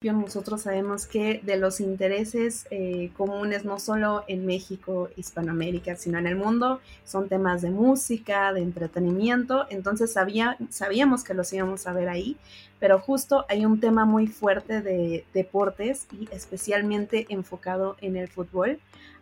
[0.00, 6.28] nosotros sabemos que de los intereses eh, comunes, no solo en México, Hispanoamérica, sino en
[6.28, 11.92] el mundo, son temas de música, de entretenimiento, entonces sabía, sabíamos que los íbamos a
[11.92, 12.36] ver ahí,
[12.78, 18.78] pero justo hay un tema muy fuerte de deportes y especialmente enfocado en el fútbol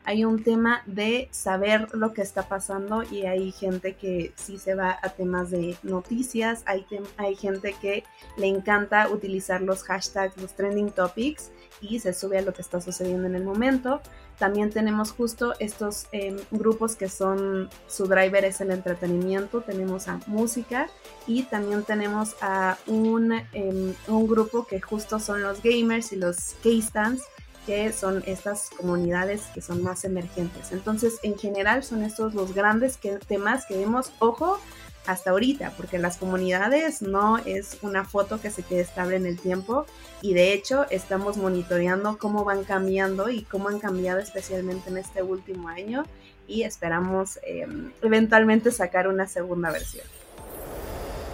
[0.07, 4.77] hay un tema de saber lo que está pasando y hay gente que sí se
[4.77, 6.87] va a temas de noticias, hay,
[7.17, 8.05] hay gente que
[8.37, 11.51] le encanta utilizar los hashtags, los trending topics
[11.81, 14.01] y se sube a lo que está sucediendo en el momento.
[14.39, 20.21] También tenemos justo estos em, grupos que son, su driver es el entretenimiento, tenemos a
[20.29, 20.89] música
[21.27, 26.55] y también tenemos a un, em, un grupo que justo son los gamers y los
[26.63, 27.25] K-stands
[27.67, 30.73] que son estas comunidades que son más emergentes.
[30.73, 34.59] Entonces, en general, son estos los grandes temas que vemos, ojo,
[35.07, 39.39] hasta ahorita, porque las comunidades no es una foto que se quede estable en el
[39.39, 39.87] tiempo
[40.21, 45.23] y de hecho estamos monitoreando cómo van cambiando y cómo han cambiado especialmente en este
[45.23, 46.05] último año
[46.49, 50.07] y esperamos em, eventualmente sacar una segunda versión.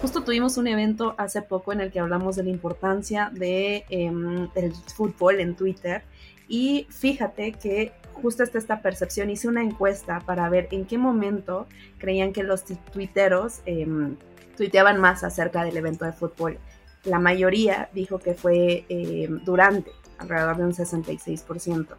[0.03, 4.53] Justo tuvimos un evento hace poco en el que hablamos de la importancia de, em,
[4.53, 6.03] del fútbol en Twitter
[6.49, 9.31] y fíjate que justo está esta percepción.
[9.31, 14.17] Hice una encuesta para ver en qué momento creían que los tuiteros em,
[14.57, 16.59] tuiteaban más acerca del evento de fútbol.
[17.05, 21.97] La mayoría dijo que fue em, durante, alrededor de un 66%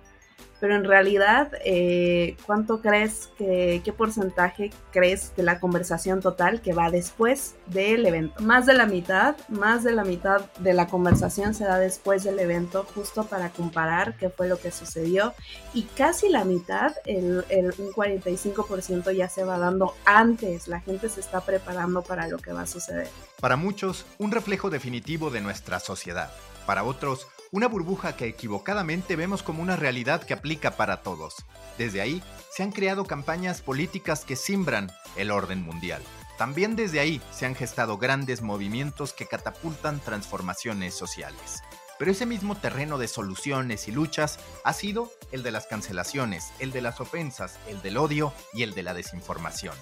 [0.63, 6.71] pero en realidad, eh, ¿cuánto crees que, qué porcentaje crees de la conversación total que
[6.71, 8.41] va después del evento?
[8.41, 12.39] Más de la mitad, más de la mitad de la conversación se da después del
[12.39, 15.33] evento, justo para comparar qué fue lo que sucedió,
[15.73, 21.09] y casi la mitad, el, el, un 45% ya se va dando antes, la gente
[21.09, 23.09] se está preparando para lo que va a suceder.
[23.41, 26.31] Para muchos, un reflejo definitivo de nuestra sociedad.
[26.65, 31.45] Para otros, una burbuja que equivocadamente vemos como una realidad que aplica para todos.
[31.77, 36.01] Desde ahí se han creado campañas políticas que simbran el orden mundial.
[36.39, 41.61] También desde ahí se han gestado grandes movimientos que catapultan transformaciones sociales.
[41.99, 46.71] Pero ese mismo terreno de soluciones y luchas ha sido el de las cancelaciones, el
[46.71, 49.75] de las ofensas, el del odio y el de la desinformación.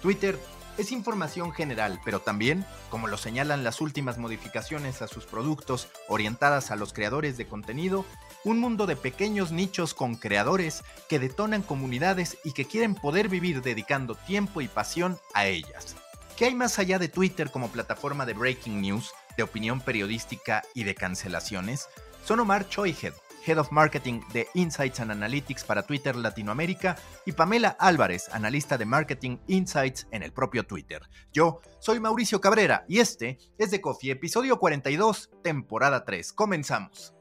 [0.00, 0.38] Twitter
[0.78, 6.70] es información general, pero también, como lo señalan las últimas modificaciones a sus productos orientadas
[6.70, 8.04] a los creadores de contenido,
[8.44, 13.62] un mundo de pequeños nichos con creadores que detonan comunidades y que quieren poder vivir
[13.62, 15.96] dedicando tiempo y pasión a ellas.
[16.36, 20.84] ¿Qué hay más allá de Twitter como plataforma de breaking news, de opinión periodística y
[20.84, 21.88] de cancelaciones?
[22.24, 23.14] Son Omar Choihead,
[23.46, 28.86] Head of Marketing de Insights and Analytics para Twitter Latinoamérica, y Pamela Álvarez, analista de
[28.86, 31.02] Marketing Insights en el propio Twitter.
[31.32, 36.32] Yo soy Mauricio Cabrera y este es de Coffee, episodio 42, temporada 3.
[36.32, 37.14] Comenzamos.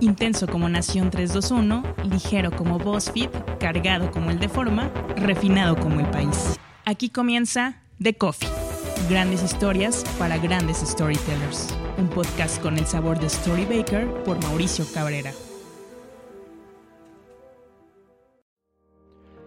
[0.00, 6.06] Intenso como Nación 321, ligero como BuzzFeed, cargado como el de Forma, refinado como el
[6.10, 6.58] país.
[6.84, 8.63] Aquí comienza The Coffee.
[9.08, 15.32] Grandes historias para grandes storytellers un podcast con el sabor de Storybaker por Mauricio Cabrera.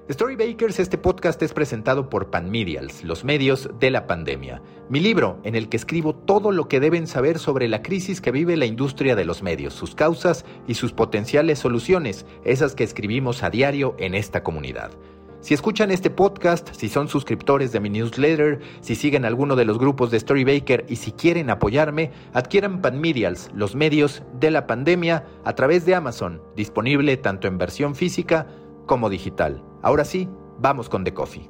[0.10, 4.62] Storybakers, este podcast es presentado por Panmedials, los medios de la pandemia.
[4.90, 8.32] Mi libro, en el que escribo todo lo que deben saber sobre la crisis que
[8.32, 13.44] vive la industria de los medios, sus causas y sus potenciales soluciones, esas que escribimos
[13.44, 14.92] a diario en esta comunidad.
[15.40, 19.78] Si escuchan este podcast, si son suscriptores de mi newsletter, si siguen alguno de los
[19.78, 25.54] grupos de Storybaker y si quieren apoyarme, adquieran Panmedials, los medios de la pandemia, a
[25.54, 28.48] través de Amazon, disponible tanto en versión física
[28.88, 29.64] como digital.
[29.84, 30.28] Ahora sí,
[30.58, 31.48] vamos con The Coffee.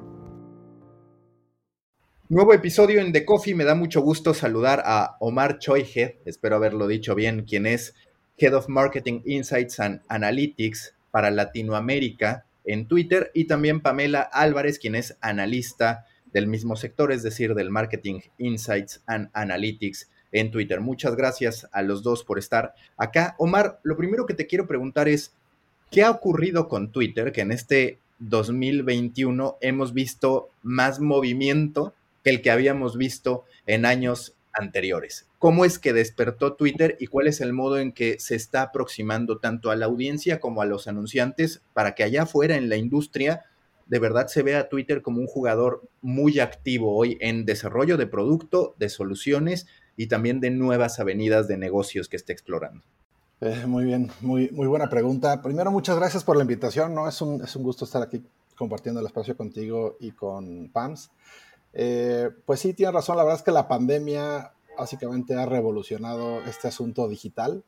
[2.28, 3.56] Nuevo episodio en The Coffee.
[3.56, 7.96] Me da mucho gusto saludar a Omar Choihead, espero haberlo dicho bien, quien es
[8.38, 14.94] Head of Marketing Insights and Analytics para Latinoamérica en Twitter y también Pamela Álvarez, quien
[14.94, 20.82] es analista del mismo sector, es decir, del Marketing Insights and Analytics en Twitter.
[20.82, 23.36] Muchas gracias a los dos por estar acá.
[23.40, 25.34] Omar, lo primero que te quiero preguntar es,
[25.90, 31.94] ¿qué ha ocurrido con Twitter que en este 2021 hemos visto más movimiento
[32.24, 35.27] que el que habíamos visto en años anteriores?
[35.40, 39.40] Cómo es que despertó Twitter y cuál es el modo en que se está aproximando
[39.40, 43.46] tanto a la audiencia como a los anunciantes para que allá afuera en la industria
[43.88, 48.08] de verdad se vea a Twitter como un jugador muy activo hoy en desarrollo de
[48.08, 52.84] producto, de soluciones y también de nuevas avenidas de negocios que esté explorando.
[53.40, 55.42] Eh, muy bien, muy, muy buena pregunta.
[55.42, 56.94] Primero, muchas gracias por la invitación.
[56.94, 57.08] ¿no?
[57.08, 58.24] Es, un, es un gusto estar aquí
[58.56, 61.12] compartiendo el espacio contigo y con PAMS.
[61.74, 63.18] Eh, pues sí, tienes razón.
[63.18, 67.64] La verdad es que la pandemia básicamente ha revolucionado este asunto digital,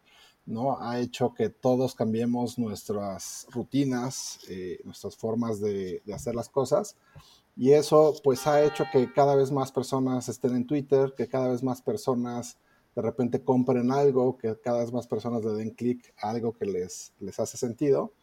[0.45, 0.79] ¿no?
[0.81, 6.95] Ha hecho que todos cambiemos nuestras rutinas, eh, nuestras formas de, hacer las cosas.
[7.55, 11.49] Y eso pues ha hecho que cada vez más personas estén en Twitter, que cada
[11.49, 12.57] vez más personas
[12.95, 16.65] de repente compren algo, que cada vez más personas le den clic a algo que
[16.65, 18.13] les, les hace sentido.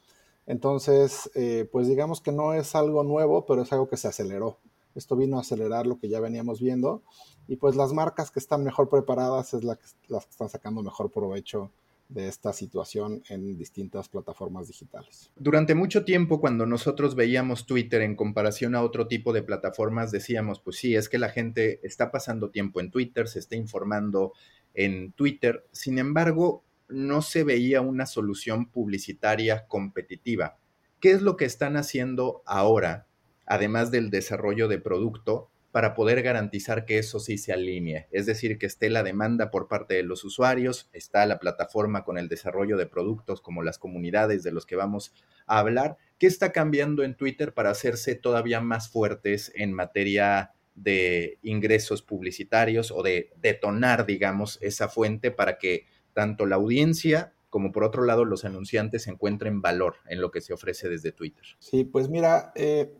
[0.46, 4.58] Entonces, eh, pues digamos que no es algo nuevo, pero es algo que se aceleró.
[4.96, 7.02] Esto vino a acelerar lo que ya veníamos viendo
[7.46, 11.70] y pues las marcas que están mejor preparadas es las que están sacando mejor provecho
[12.08, 15.30] de esta situación en distintas plataformas digitales.
[15.36, 20.60] Durante mucho tiempo, cuando nosotros veíamos Twitter en comparación a otro tipo de plataformas, decíamos,
[20.60, 24.32] pues sí, es que la gente está pasando tiempo en Twitter, se está informando
[24.74, 25.66] en Twitter.
[25.72, 30.58] Sin embargo, no se veía una solución publicitaria competitiva.
[31.00, 33.05] ¿Qué es lo que están haciendo ahora,
[33.46, 38.08] además del desarrollo de producto, para poder garantizar que eso sí se alinee?
[38.10, 42.16] Es decir, que esté la demanda por parte de los usuarios, está la plataforma con
[42.16, 45.12] el desarrollo de productos como las comunidades de los que vamos
[45.46, 45.98] a hablar.
[46.18, 52.90] ¿Qué está cambiando en Twitter para hacerse todavía más fuertes en materia de ingresos publicitarios
[52.90, 58.24] o de detonar, digamos, esa fuente para que tanto la audiencia como por otro lado
[58.24, 61.44] los anunciantes encuentren valor en lo que se ofrece desde Twitter.
[61.58, 62.92] Sí, pues mira, eh,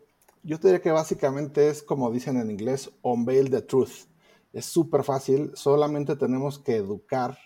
[0.47, 4.07] yo te diría que básicamente es como dicen en inglés, unveil the truth.
[4.53, 7.37] Es súper fácil, solamente tenemos que educar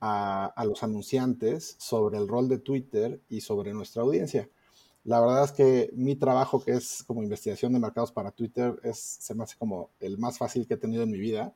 [0.00, 4.48] a, los anunciantes sobre el rol de Twitter y sobre nuestra audiencia.
[5.04, 8.98] La verdad es que mi trabajo, que es como investigación de mercados para Twitter, es,
[8.98, 11.54] se me hace como el más fácil que he tenido en mi vida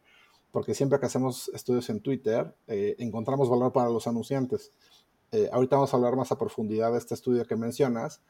[0.55, 4.71] porque siempre que hacemos estudios en Twitter, eh, encontramos valor para los anunciantes.
[5.33, 8.21] Eh, ahorita vamos a hablar más a profundidad de este estudio que mencionas,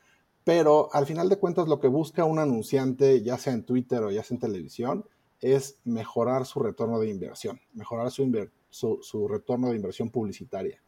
[0.45, 4.11] pero al final de cuentas lo que busca un anunciante, ya sea en Twitter o
[4.11, 5.05] ya sea en televisión,
[5.41, 10.83] es mejorar su retorno de inversión, mejorar su, su, retorno de inversión publicitaria.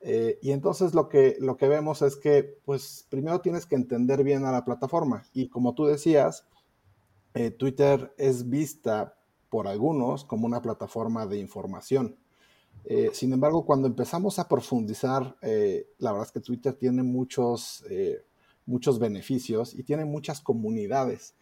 [0.00, 4.24] Eh, y entonces lo que, lo que vemos es que, pues, primero tienes que entender
[4.24, 5.24] bien a la plataforma.
[5.32, 6.46] Y como tú decías,
[7.56, 9.16] Twitter es vista
[9.48, 12.16] por algunos como una plataforma de información.
[12.84, 17.84] Eh, sin embargo, cuando empezamos a profundizar, eh, la verdad es que Twitter tiene muchos,
[17.90, 18.24] eh,
[18.68, 21.34] muchos beneficios y tiene muchas comunidades.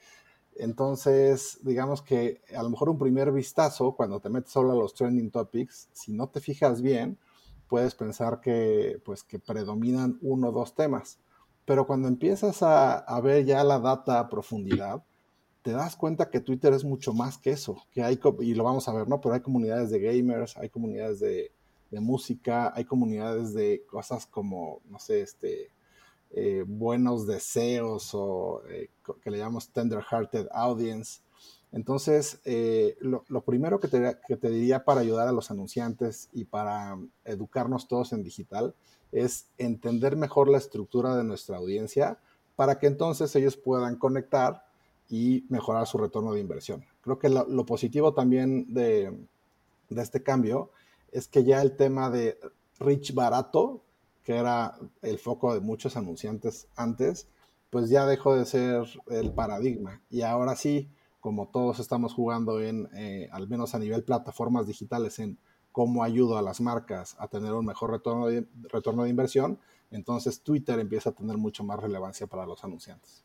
[0.55, 4.95] Entonces, digamos que a lo mejor un primer vistazo, cuando te metes solo a los
[4.95, 7.19] trending topics, si no te fijas bien,
[7.69, 11.19] puedes pensar que, pues, que predominan uno o dos temas.
[11.67, 15.03] Pero cuando empiezas a, a ver ya la data a profundidad,
[15.67, 18.87] te das cuenta que Twitter es mucho más que eso, que hay, y lo vamos
[18.87, 19.21] a ver, ¿no?
[19.21, 21.51] Pero hay comunidades de gamers, hay comunidades de,
[21.91, 25.71] música, hay comunidades de cosas como, no sé, este,
[26.33, 28.91] eh, buenos deseos o eh,
[29.23, 31.21] que le llamamos tender-hearted audience.
[31.73, 36.45] Entonces, eh, lo, primero que te, que te, diría para ayudar a los anunciantes y
[36.45, 38.75] para educarnos todos en digital
[39.13, 42.19] es entender mejor la estructura de nuestra audiencia
[42.57, 44.67] para que entonces ellos puedan conectar
[45.09, 46.85] y mejorar su retorno de inversión.
[47.03, 49.17] Creo que lo, positivo también de,
[49.91, 50.71] este cambio
[51.13, 52.39] es que ya el tema de
[52.81, 53.83] rich barato,
[54.27, 57.29] que era el foco de muchos anunciantes antes,
[57.71, 60.03] pues ya dejó de ser el paradigma.
[60.11, 60.91] Y ahora sí,
[61.21, 65.39] como todos estamos jugando en, eh, al menos a nivel plataformas digitales, en
[65.71, 68.27] cómo ayudo a las marcas a tener un mejor retorno
[68.65, 69.61] retorno de inversión,
[69.93, 73.23] entonces Twitter empieza a tener mucho más relevancia para los anunciantes.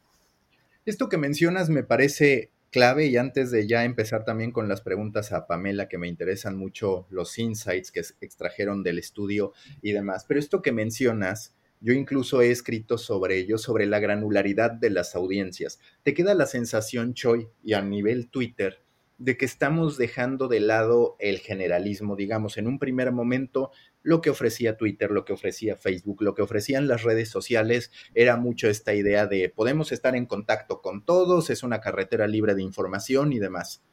[0.86, 5.32] Esto que mencionas me parece clave y antes de ya empezar también con las preguntas
[5.34, 10.40] a Pamela, que me interesan mucho los insights que extrajeron del estudio y demás, pero
[10.40, 15.80] esto que mencionas, yo incluso he escrito sobre ello, sobre la granularidad de las audiencias.
[16.04, 18.82] ¿Te queda la sensación, Choi, y a nivel Twitter,
[19.22, 23.70] de que estamos dejando de lado el generalismo, digamos, en un primer momento
[24.02, 28.36] lo que ofrecía Twitter, lo que ofrecía Facebook, lo que ofrecían las redes sociales, era
[28.38, 32.64] mucho esta idea de podemos estar en contacto con todos, es una carretera libre de
[32.64, 33.84] información y demás.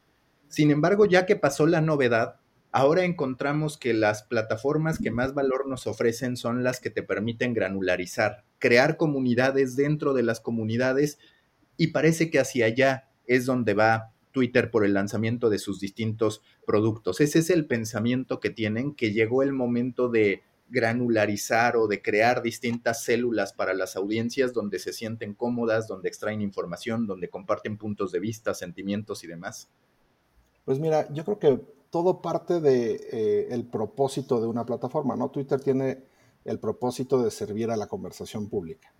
[0.47, 2.37] Sin embargo, ya que pasó la novedad,
[2.71, 7.53] ahora encontramos que las plataformas que más valor nos ofrecen son las que te permiten
[7.53, 11.19] granularizar, crear comunidades dentro de las comunidades
[11.77, 16.41] y parece que hacia allá es donde va Twitter por el lanzamiento de sus distintos
[16.65, 17.21] productos.
[17.21, 22.41] Ese es el pensamiento que tienen, que llegó el momento de granularizar o de crear
[22.41, 28.11] distintas células para las audiencias donde se sienten cómodas, donde extraen información, donde comparten puntos
[28.11, 29.69] de vista, sentimientos y demás?
[30.65, 31.59] Pues mira, yo creo que
[31.89, 35.31] todo parte de eh, el propósito de una plataforma, ¿no?
[35.31, 36.03] Twitter tiene
[36.45, 38.93] el propósito de servir a la conversación pública.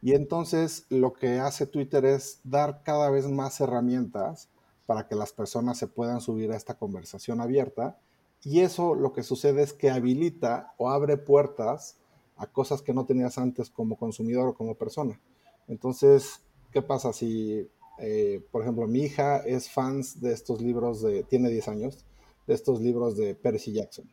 [0.00, 4.48] Y entonces lo que hace Twitter es dar cada vez más herramientas
[4.86, 7.98] para que las personas se puedan subir a esta conversación abierta
[8.44, 11.96] Y eso lo que sucede es que habilita o abre puertas
[12.36, 15.20] a cosas que no tenías antes como consumidor o como persona.
[15.68, 16.40] Entonces,
[16.72, 21.50] ¿qué pasa si, eh, por ejemplo, mi hija es fans de estos libros de, tiene
[21.50, 22.04] 10 años,
[22.48, 24.12] de estos libros de Percy Jackson,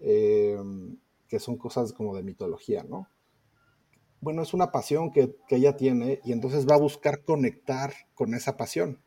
[0.00, 0.56] eh,
[1.26, 3.08] que son cosas como de mitología, ¿no?
[4.20, 8.34] Bueno, es una pasión que, que ella tiene y entonces va a buscar conectar con
[8.34, 9.00] esa pasión.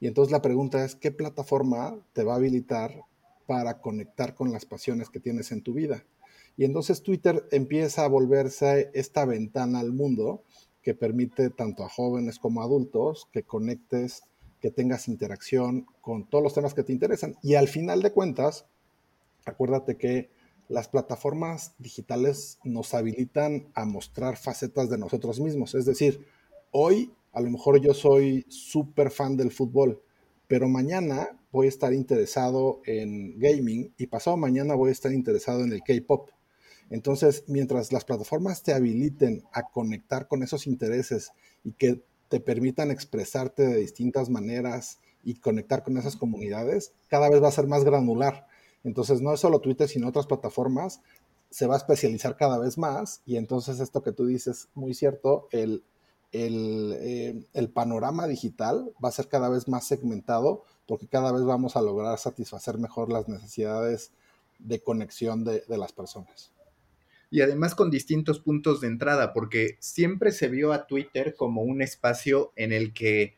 [0.00, 3.02] Y entonces la pregunta es, ¿qué plataforma te va a habilitar
[3.46, 6.04] para conectar con las pasiones que tienes en tu vida?
[6.56, 10.42] Y entonces Twitter empieza a volverse esta ventana al mundo
[10.82, 14.22] que permite tanto a jóvenes como adultos que conectes,
[14.60, 17.36] que tengas interacción con todos los temas que te interesan.
[17.42, 18.66] Y al final de cuentas,
[19.44, 20.30] acuérdate que
[20.68, 25.74] las plataformas digitales nos habilitan a mostrar facetas de nosotros mismos.
[25.74, 26.26] Es decir,
[26.70, 30.02] hoy a lo mejor yo soy súper fan del fútbol,
[30.46, 35.62] pero mañana voy a estar interesado en gaming y pasado mañana voy a estar interesado
[35.64, 36.30] en el K-Pop.
[36.90, 41.32] Entonces, mientras las plataformas te habiliten a conectar con esos intereses
[41.64, 47.42] y que te permitan expresarte de distintas maneras y conectar con esas comunidades, cada vez
[47.42, 48.46] va a ser más granular.
[48.84, 51.02] Entonces, no es solo Twitter, sino otras plataformas,
[51.50, 55.48] se va a especializar cada vez más y entonces esto que tú dices, muy cierto,
[55.50, 55.82] el,
[56.32, 61.44] el, eh, el panorama digital va a ser cada vez más segmentado porque cada vez
[61.44, 64.12] vamos a lograr satisfacer mejor las necesidades
[64.58, 66.52] de conexión de, de las personas
[67.30, 71.82] y además con distintos puntos de entrada, porque siempre se vio a Twitter como un
[71.82, 73.36] espacio en el que,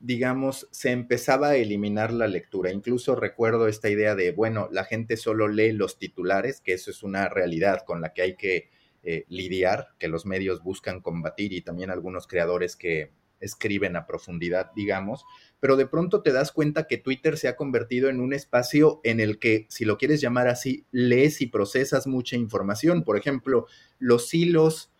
[0.00, 2.72] digamos, se empezaba a eliminar la lectura.
[2.72, 7.02] Incluso recuerdo esta idea de, bueno, la gente solo lee los titulares, que eso es
[7.02, 8.68] una realidad con la que hay que
[9.02, 14.70] eh, lidiar, que los medios buscan combatir y también algunos creadores que escriben a profundidad,
[14.76, 15.24] digamos,
[15.58, 19.18] pero de pronto te das cuenta que Twitter se ha convertido en un espacio en
[19.18, 23.02] el que, si lo quieres llamar así, lees y procesas mucha información.
[23.02, 23.66] Por ejemplo,
[23.98, 24.92] los hilos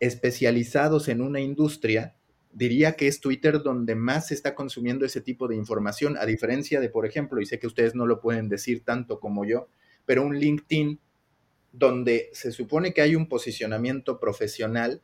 [0.00, 2.16] especializados en una industria,
[2.52, 6.80] diría que es Twitter donde más se está consumiendo ese tipo de información, a diferencia
[6.80, 9.68] de, por ejemplo, y sé que ustedes no lo pueden decir tanto como yo,
[10.04, 11.00] pero un LinkedIn
[11.76, 15.02] donde se supone que hay un posicionamiento profesional,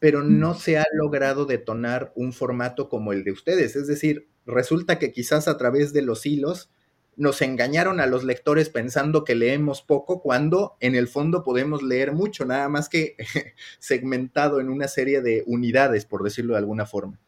[0.00, 3.76] pero no se ha logrado detonar un formato como el de ustedes.
[3.76, 6.70] Es decir, resulta que quizás a través de los hilos
[7.16, 12.12] nos engañaron a los lectores pensando que leemos poco cuando en el fondo podemos leer
[12.12, 13.16] mucho, nada más que
[13.80, 17.18] segmentado en una serie de unidades, por decirlo de alguna forma.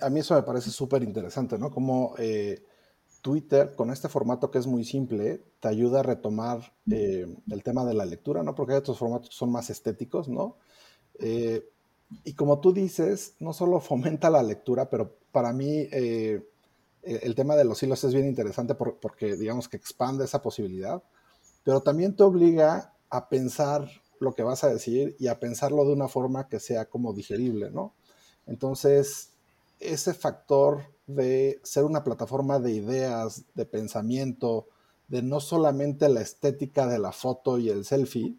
[0.00, 1.70] A mí, eso me parece súper interesante, ¿no?
[1.70, 2.62] Como eh,
[3.20, 7.84] Twitter, con este formato que es muy simple, te ayuda a retomar eh, el tema
[7.84, 8.54] de la lectura, ¿no?
[8.54, 10.56] Porque hay otros formatos que son más estéticos, ¿no?
[11.18, 11.68] Eh,
[12.24, 16.42] y como tú dices, no solo fomenta la lectura, pero para mí eh,
[17.02, 21.02] el tema de los hilos es bien interesante porque digamos que expande esa posibilidad,
[21.62, 25.92] pero también te obliga a pensar lo que vas a decir y a pensarlo de
[25.92, 27.94] una forma que sea como digerible, ¿no?
[28.46, 29.30] Entonces,
[29.78, 30.82] ese factor
[31.14, 34.68] de ser una plataforma de ideas, de pensamiento,
[35.08, 38.36] de no solamente la estética de la foto y el selfie,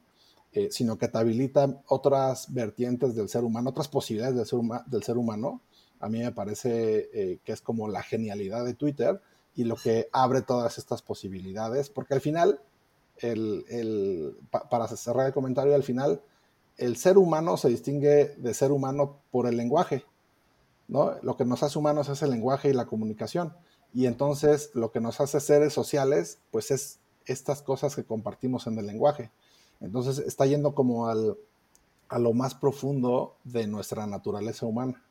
[0.54, 5.04] eh, sino que te habilita otras vertientes del ser humano, otras posibilidades del ser, del
[5.04, 5.62] ser humano.
[6.00, 9.22] A mí me parece eh, que es como la genialidad de Twitter
[9.56, 12.62] y lo que abre todas estas posibilidades, porque al final,
[13.18, 14.36] el,
[14.70, 16.22] para cerrar el comentario, al final,
[16.78, 20.04] el ser humano se distingue de ser humano por el lenguaje.
[20.92, 21.16] ¿No?
[21.24, 23.54] Lo que nos hace humanos es el lenguaje y la comunicación.
[23.94, 28.78] Y entonces lo que nos hace seres sociales, pues es estas cosas que compartimos en
[28.78, 29.32] el lenguaje.
[29.80, 31.38] Entonces está yendo como al,
[32.10, 35.02] a lo más profundo de nuestra naturaleza humana.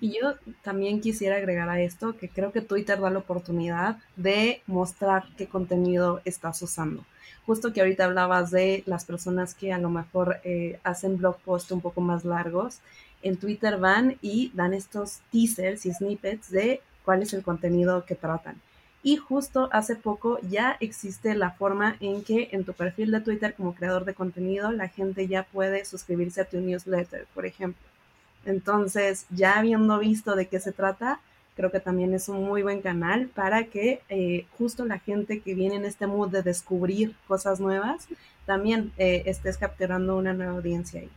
[0.00, 4.62] Y yo también quisiera agregar a esto que creo que Twitter da la oportunidad de
[4.66, 7.04] mostrar qué contenido estás usando.
[7.46, 11.72] Justo que ahorita hablabas de las personas que a lo mejor eh, hacen blog posts
[11.72, 12.80] un poco más largos,
[13.22, 18.14] en Twitter van y dan estos teasers y snippets de cuál es el contenido que
[18.14, 18.60] tratan.
[19.02, 23.54] Y justo hace poco ya existe la forma en que en tu perfil de Twitter
[23.54, 27.82] como creador de contenido la gente ya puede suscribirse a tu newsletter, por ejemplo.
[28.44, 31.20] Entonces, ya habiendo visto de qué se trata,
[31.56, 35.54] creo que también es un muy buen canal para que eh, justo la gente que
[35.54, 38.08] viene en este mood de descubrir cosas nuevas,
[38.46, 41.10] también eh, estés capturando una nueva audiencia ahí.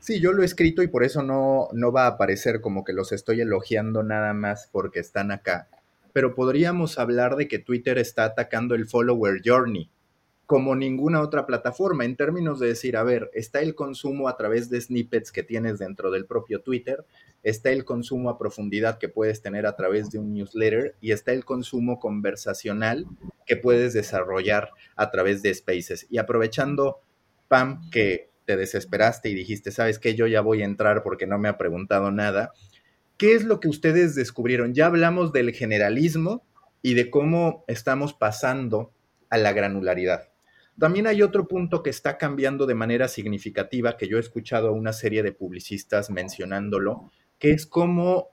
[0.00, 2.92] Sí, yo lo he escrito y por eso no, no va a aparecer como que
[2.92, 5.68] los estoy elogiando nada más porque están acá
[6.12, 9.90] pero podríamos hablar de que Twitter está atacando el follower journey
[10.46, 14.68] como ninguna otra plataforma en términos de decir, a ver, está el consumo a través
[14.68, 17.04] de snippets que tienes dentro del propio Twitter,
[17.44, 21.32] está el consumo a profundidad que puedes tener a través de un newsletter y está
[21.32, 23.06] el consumo conversacional
[23.46, 26.08] que puedes desarrollar a través de Spaces.
[26.10, 26.98] Y aprovechando,
[27.46, 31.38] Pam, que te desesperaste y dijiste, sabes que yo ya voy a entrar porque no
[31.38, 32.50] me ha preguntado nada,
[33.16, 34.74] ¿qué es lo que ustedes descubrieron?
[34.74, 36.44] Ya hablamos del generalismo
[36.82, 38.92] y de cómo estamos pasando
[39.28, 40.30] a la granularidad.
[40.80, 44.72] También hay otro punto que está cambiando de manera significativa, que yo he escuchado a
[44.72, 48.30] una serie de publicistas mencionándolo, que es cómo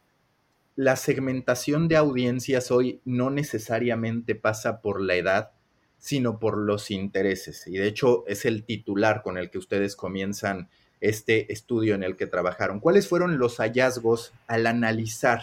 [0.76, 5.52] la segmentación de audiencias hoy no necesariamente pasa por la edad,
[6.00, 7.68] sino por los intereses.
[7.68, 10.70] Y de hecho es el titular con el que ustedes comienzan
[11.02, 12.80] este estudio en el que trabajaron.
[12.80, 15.42] ¿Cuáles fueron los hallazgos al analizar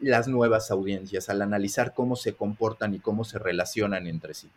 [0.00, 4.50] las nuevas audiencias, al analizar cómo se comportan y cómo se relacionan entre sí?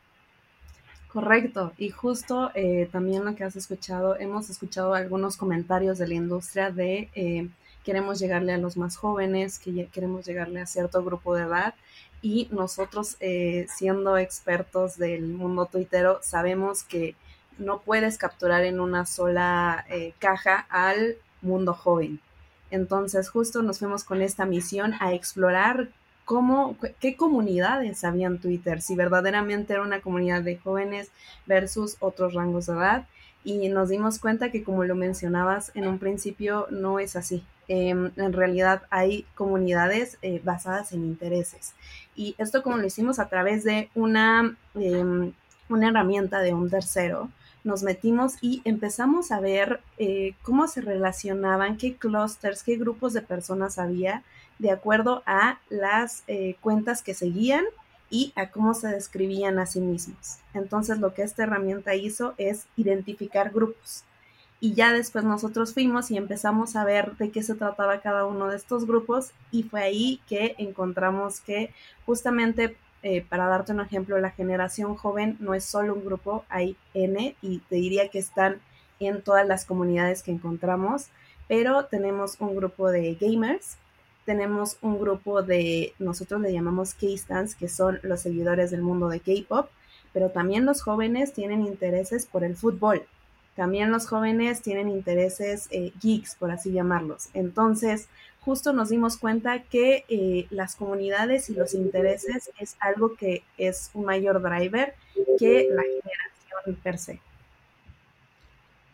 [1.08, 6.16] Correcto, y justo eh, también lo que has escuchado, hemos escuchado algunos comentarios de la
[6.16, 7.48] industria de eh,
[7.84, 11.74] queremos llegarle a los más jóvenes, que queremos llegarle a cierto grupo de edad
[12.28, 17.16] y nosotros eh, siendo expertos del mundo tuitero sabemos que
[17.58, 19.86] no puedes capturar en una sola
[20.20, 22.20] caja al mundo joven.
[22.70, 25.88] Entonces justo nos fuimos con esta misión a explorar
[26.26, 31.10] cómo, qué comunidades habían Twitter, si verdaderamente era una comunidad de jóvenes
[31.46, 33.08] versus otros rangos de edad.
[33.46, 37.46] Y nos dimos cuenta que, como lo mencionabas en un principio, no es así.
[37.70, 41.74] Em, en realidad hay comunidades eh, basadas en intereses.
[42.16, 45.34] Y esto como lo hicimos a través de una, em,
[45.70, 47.30] una herramienta de un tercero,
[47.66, 53.22] nos metimos y empezamos a ver eh, cómo se relacionaban, qué clusters, qué grupos de
[53.22, 54.24] personas había
[54.60, 57.66] de acuerdo a las eh, cuentas que seguían
[58.10, 60.38] y a cómo se describían a sí mismos.
[60.54, 64.06] Entonces lo que esta herramienta hizo es identificar grupos.
[64.60, 68.48] Y ya después nosotros fuimos y empezamos a ver de qué se trataba cada uno
[68.48, 71.72] de estos grupos y fue ahí que encontramos que
[72.06, 76.76] justamente, eh, para darte un ejemplo, la generación joven no es solo un grupo, hay
[76.96, 78.60] N y te diría que están
[79.00, 81.10] en todas las comunidades que encontramos,
[81.48, 83.78] pero tenemos un grupo de gamers,
[84.26, 89.20] tenemos un grupo de, nosotros le llamamos K-Stans, que son los seguidores del mundo de
[89.20, 89.70] K-Pop,
[90.14, 93.04] pero también los jóvenes tienen intereses por el fútbol.
[93.58, 97.30] También los jóvenes tienen intereses eh, geeks, por así llamarlos.
[97.34, 98.08] Entonces,
[98.40, 103.90] justo nos dimos cuenta que eh, las comunidades y los intereses es algo que es
[103.96, 104.94] un mayor driver
[105.40, 107.20] que la generación per se.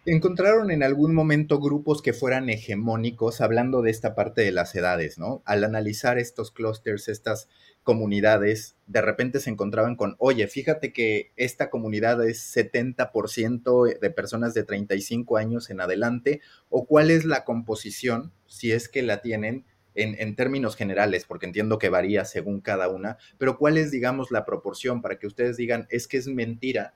[0.06, 5.18] ¿Encontraron en algún momento grupos que fueran hegemónicos, hablando de esta parte de las edades,
[5.18, 5.42] ¿no?
[5.46, 7.48] Al analizar estos clústeres, estas
[7.84, 14.54] comunidades, de repente se encontraban con, oye, fíjate que esta comunidad es 70% de personas
[14.54, 19.64] de 35 años en adelante, o cuál es la composición, si es que la tienen,
[19.96, 24.32] en, en, términos generales, porque entiendo que varía según cada una, pero cuál es, digamos,
[24.32, 26.96] la proporción para que ustedes digan, es que es mentira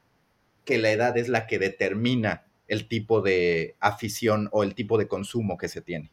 [0.65, 5.07] que la edad es la que determina el tipo de afición o el tipo de
[5.07, 6.11] consumo que se tiene.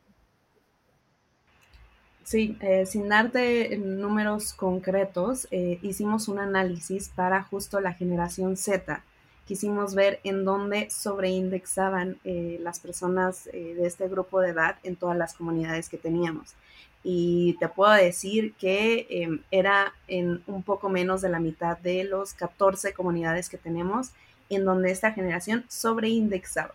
[2.25, 9.05] Sí, eh, sin darte números concretos, eh, hicimos un análisis para justo la generación Z.
[9.47, 15.19] Quisimos ver en dónde sobreindexaban eh, las personas de este grupo de edad en todas
[15.19, 16.55] las comunidades que teníamos.
[17.03, 22.05] Y te puedo decir que em, era en un poco menos de la mitad de
[22.05, 24.13] los 14 comunidades que tenemos
[24.49, 26.75] en donde esta generación sobreindexaba.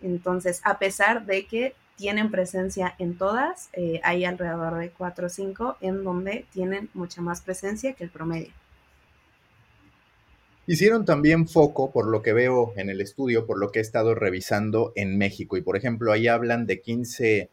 [0.00, 5.28] Entonces, a pesar de que tienen presencia en todas, eh, hay alrededor de 4 o
[5.28, 8.52] 5 en donde tienen mucha más presencia que el promedio.
[10.66, 14.14] Hicieron también foco, por lo que veo en el estudio, por lo que he estado
[14.14, 15.56] revisando en México.
[15.56, 17.50] Y por ejemplo, ahí hablan de 15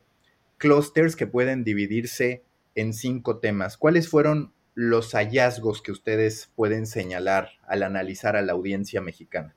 [0.58, 2.44] clusters que pueden dividirse
[2.76, 3.78] en cinco temas.
[3.78, 9.56] ¿Cuáles fueron los hallazgos que ustedes pueden señalar al analizar a la audiencia mexicana?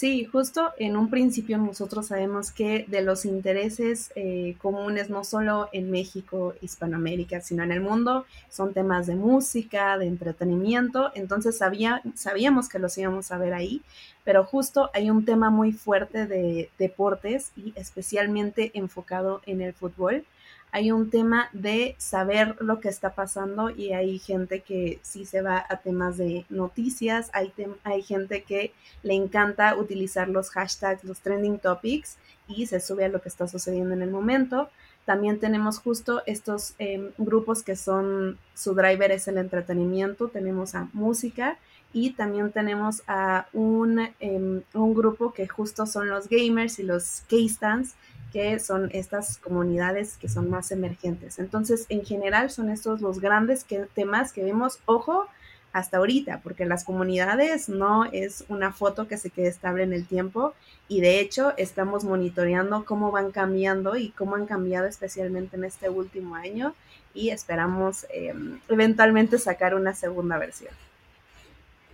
[0.00, 5.68] Sí, justo en un principio nosotros sabemos que de los intereses eh, comunes, no solo
[5.72, 12.00] en México, Hispanoamérica, sino en el mundo, son temas de música, de entretenimiento, entonces sabía,
[12.14, 13.82] sabíamos que los íbamos a ver ahí,
[14.24, 20.24] pero justo hay un tema muy fuerte de deportes y especialmente enfocado en el fútbol
[20.72, 25.42] hay un tema de saber lo que está pasando y hay gente que sí se
[25.42, 27.52] va a temas de noticias, hay,
[27.82, 33.08] hay gente que le encanta utilizar los hashtags, los trending topics y se sube a
[33.08, 34.70] lo que está sucediendo en el momento.
[35.04, 40.88] También tenemos justo estos em, grupos que son, su driver es el entretenimiento, tenemos a
[40.92, 41.58] música
[41.92, 47.22] y también tenemos a un, em, un grupo que justo son los gamers y los
[47.28, 47.94] K-Stands,
[48.32, 51.38] que son estas comunidades que son más emergentes.
[51.38, 55.26] Entonces, en general, son estos los grandes temas que vemos, ojo,
[55.72, 60.06] hasta ahorita, porque las comunidades no es una foto que se quede estable en el
[60.06, 60.54] tiempo
[60.88, 65.88] y de hecho estamos monitoreando cómo van cambiando y cómo han cambiado especialmente en este
[65.88, 66.74] último año
[67.14, 70.72] y esperamos em, eventualmente sacar una segunda versión.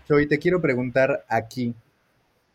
[0.08, 1.74] Hoy te quiero preguntar aquí,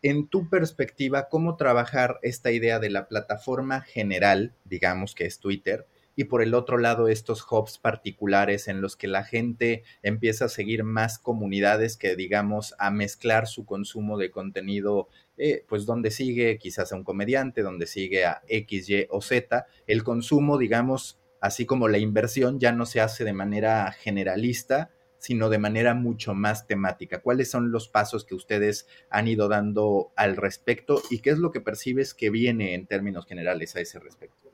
[0.02, 5.86] en tu perspectiva, ¿cómo trabajar esta idea de la plataforma general, digamos que es Twitter,
[6.16, 10.50] y por el otro lado estos hubs particulares en los que la gente empieza a
[10.50, 16.58] seguir más comunidades que digamos a mezclar su consumo de contenido eh, pues donde sigue
[16.58, 21.66] quizás a un comediante, donde sigue a X, Y o Z, el consumo digamos así
[21.66, 24.90] como la inversión ya no se hace de manera generalista,
[25.22, 27.22] sino de manera mucho más temática.
[27.22, 31.52] ¿Cuáles son los pasos que ustedes han ido dando al respecto y qué es lo
[31.52, 34.50] que percibes que viene en términos generales a ese respecto?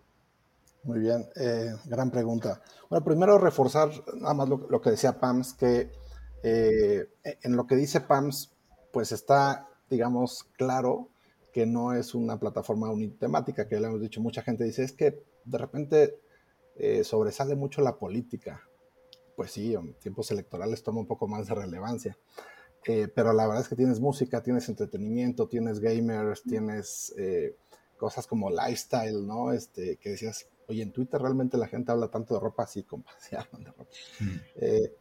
[0.83, 2.61] Muy bien, eh, gran pregunta.
[2.91, 5.91] Bueno, primero reforzar nada más lo, que decía Pams, que
[6.43, 8.53] eh, en lo que dice Pams,
[8.93, 11.09] pues está, digamos, claro
[11.51, 15.25] que no es una plataforma unitemática, que le hemos dicho, mucha gente dice, es que
[15.47, 16.21] de repente
[16.77, 18.68] eh, sobresale mucho la política.
[19.39, 22.19] Pues sí, en tiempos electorales toma un poco más de relevancia.
[23.15, 27.15] pero la verdad es que tienes música, tienes entretenimiento, tienes gamers, tienes
[27.97, 29.53] cosas como lifestyle, ¿no?
[29.53, 32.85] Este, que decías, oye, en Twitter realmente la gente habla tanto de ropa así
[33.21, 33.91] se hablan de ropa.
[34.19, 34.37] Mm.
[34.57, 34.95] Eh,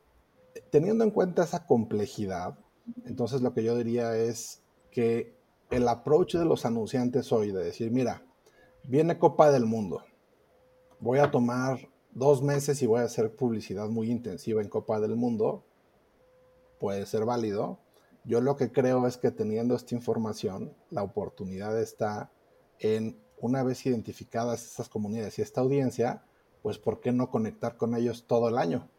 [0.70, 2.60] teniendo en cuenta esa complejidad,
[3.06, 5.36] entonces lo que yo diría es que
[5.72, 8.24] el approach de los anunciantes hoy de decir, mira,
[8.84, 10.04] viene Copa del Mundo,
[11.00, 15.16] voy a tomar dos meses y voy a hacer publicidad muy intensiva en Copa del
[15.16, 15.64] Mundo,
[16.80, 17.78] puede ser válido.
[18.24, 22.32] Yo lo que creo es que teniendo esta información, la oportunidad está
[22.80, 26.24] en una vez identificadas estas comunidades y esta audiencia,
[26.64, 28.90] pues ¿por qué no conectar con ellos todo el año?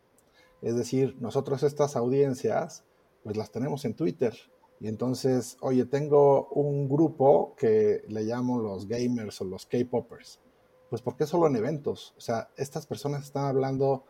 [0.62, 2.84] Es decir, nosotros estas audiencias,
[3.24, 4.36] pues las tenemos en Twitter.
[4.78, 10.40] Y entonces, oye, tengo un grupo que le llamo los gamers o los K-Poppers.
[10.90, 12.14] Pues ¿por qué solo en eventos?
[12.16, 14.04] O sea, estas personas están hablando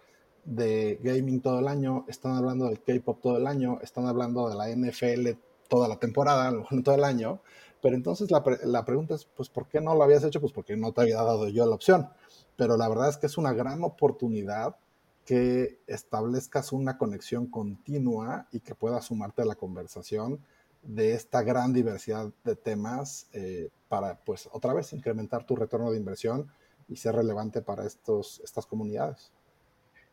[0.44, 4.54] de gaming todo el año, están hablando del K-Pop todo el año, están hablando de
[4.54, 5.38] la NFL
[5.68, 6.52] toda la temporada,
[6.84, 7.40] todo el año.
[7.80, 10.40] Pero entonces la, la, pregunta es, pues, ¿por qué no lo habías hecho?
[10.40, 12.08] Pues porque no te había dado yo la opción.
[12.56, 14.76] Pero la verdad es que es una gran oportunidad
[15.24, 20.40] que establezcas una conexión continua y que puedas sumarte a la conversación
[20.82, 25.98] de esta gran diversidad de temas eh, para, pues, otra vez incrementar tu retorno de
[25.98, 26.50] inversión
[26.88, 29.30] y ser relevante para estos, estas comunidades.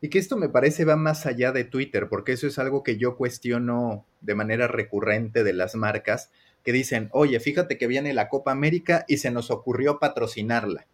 [0.00, 2.98] Y que esto me parece va más allá de Twitter, porque eso es algo que
[2.98, 6.30] yo cuestiono de manera recurrente de las marcas,
[6.62, 10.86] que dicen, oye, fíjate que viene la Copa América y se nos ocurrió patrocinarla,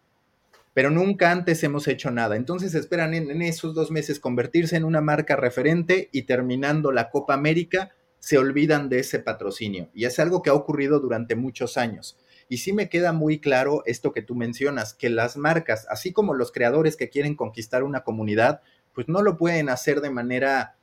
[0.74, 2.36] pero nunca antes hemos hecho nada.
[2.36, 7.34] Entonces esperan en, esos dos meses convertirse en una marca referente y terminando la Copa
[7.34, 9.90] América se olvidan de ese patrocinio.
[9.94, 12.18] Y es algo que ha ocurrido durante muchos años.
[12.52, 16.34] Y sí me queda muy claro esto que tú mencionas, que las marcas, así como
[16.34, 18.60] los creadores que quieren conquistar una comunidad,
[18.92, 20.76] pues no lo pueden hacer de manera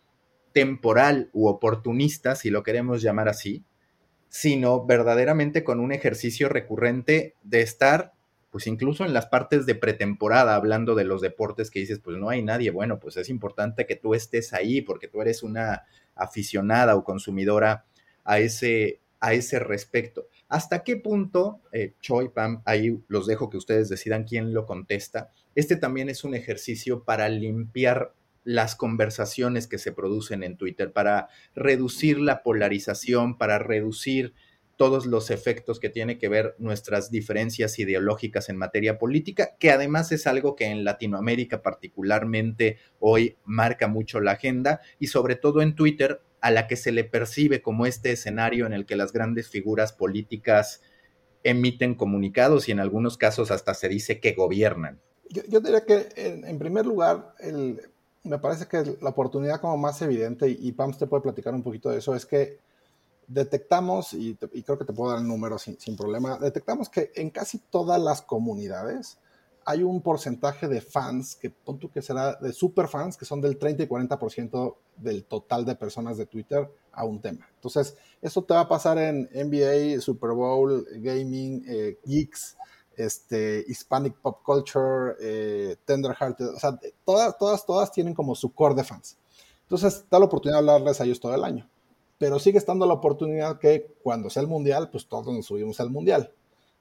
[0.51, 3.65] temporal u oportunista, si lo queremos llamar así,
[4.29, 8.13] sino verdaderamente con un ejercicio recurrente de estar,
[8.49, 12.31] pues incluso en las partes de pretemporada, hablando de los deportes que dices, pues no
[12.31, 15.83] hay nadie, bueno, pues es importante que tú estés ahí porque tú eres una
[16.15, 17.85] aficionada o consumidora
[18.23, 20.29] a ese, a ese respecto.
[20.49, 25.29] ¿Hasta qué punto, eh, Choi, Pam, ahí los dejo que ustedes decidan quién lo contesta?
[25.53, 31.29] Este también es un ejercicio para limpiar las conversaciones que se producen en Twitter, para
[31.53, 34.33] reducir la polarización, para reducir
[34.75, 40.11] todos los efectos que tiene que ver nuestras diferencias ideológicas en materia política, que además
[40.11, 45.75] es algo que en Latinoamérica particularmente hoy marca mucho la agenda y sobre todo en
[45.75, 49.49] Twitter, a la que se le percibe como este escenario en el que las grandes
[49.49, 50.81] figuras políticas
[51.43, 54.99] emiten comunicados y en algunos casos hasta se dice que gobiernan.
[55.29, 57.35] Yo, diría que en primer lugar,
[58.23, 61.89] me parece que la oportunidad como más evidente, y, Pams te puede platicar un poquito
[61.89, 62.59] de eso, es que
[63.27, 67.59] detectamos, y, creo que te puedo dar el número sin, problema, detectamos que en casi
[67.59, 69.17] todas las comunidades
[69.69, 73.59] hay un porcentaje de fans, que punto que será de super fans, que son del
[73.59, 77.47] 30 y 40% del total de personas de Twitter a un tema.
[77.53, 82.57] Entonces, eso te va a pasar en NBA, Super Bowl, gaming, eh, geeks,
[82.97, 88.73] este, Hispanic Pop Culture, eh, Tender o sea, todas, todas, todas tienen como su core
[88.73, 89.19] de fans.
[89.61, 91.69] Entonces, da la oportunidad de hablarles a ellos todo el año.
[92.17, 95.91] pero sigue estando la oportunidad que cuando sea el mundial, pues todos nos subimos al
[95.91, 96.33] mundial.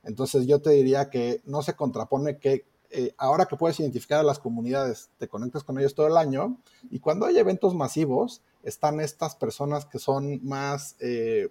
[0.02, 4.22] Entonces yo te diría que no se contrapone que eh, ahora que puedes identificar a
[4.22, 6.56] las comunidades, te conectas con ellos todo el año
[6.90, 11.50] y cuando hay eventos masivos, están estas personas que son más, eh,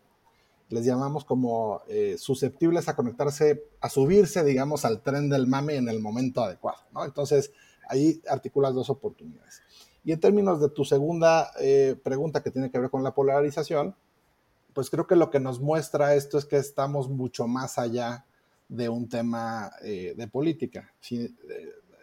[0.69, 5.89] les llamamos como eh, susceptibles a conectarse, a subirse, digamos, al tren del mame en
[5.89, 6.79] el momento adecuado.
[7.05, 7.51] Entonces,
[7.87, 9.61] ahí articulas dos oportunidades.
[10.03, 11.51] Y en términos de tu segunda
[12.03, 13.95] pregunta que tiene que ver con la polarización,
[14.73, 18.26] pues creo que lo que nos muestra esto es que estamos mucho más allá
[18.67, 20.93] de un tema eh, de política.
[21.11, 21.33] Eh,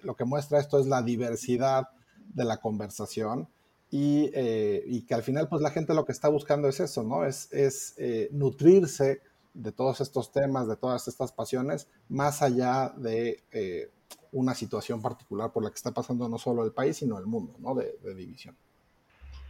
[0.03, 1.89] lo que muestra esto es la diversidad
[2.35, 3.49] de la conversación
[3.91, 7.25] eh, y, que al final pues la gente lo que está buscando es eso, ¿no?
[7.25, 7.95] Es, es
[8.33, 9.21] nutrirse
[9.53, 13.91] de todos estos temas, de todas estas pasiones, más allá de
[14.33, 17.55] una situación particular por la que está pasando no solo el país, sino el mundo,
[17.61, 17.75] ¿no?
[17.75, 18.57] de división.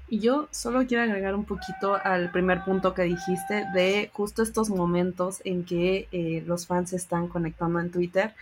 [0.08, 4.68] Y yo solo quiero agregar un poquito al primer punto que dijiste de justo estos
[4.68, 8.34] momentos en que eh, los fans se están conectando en Twitter.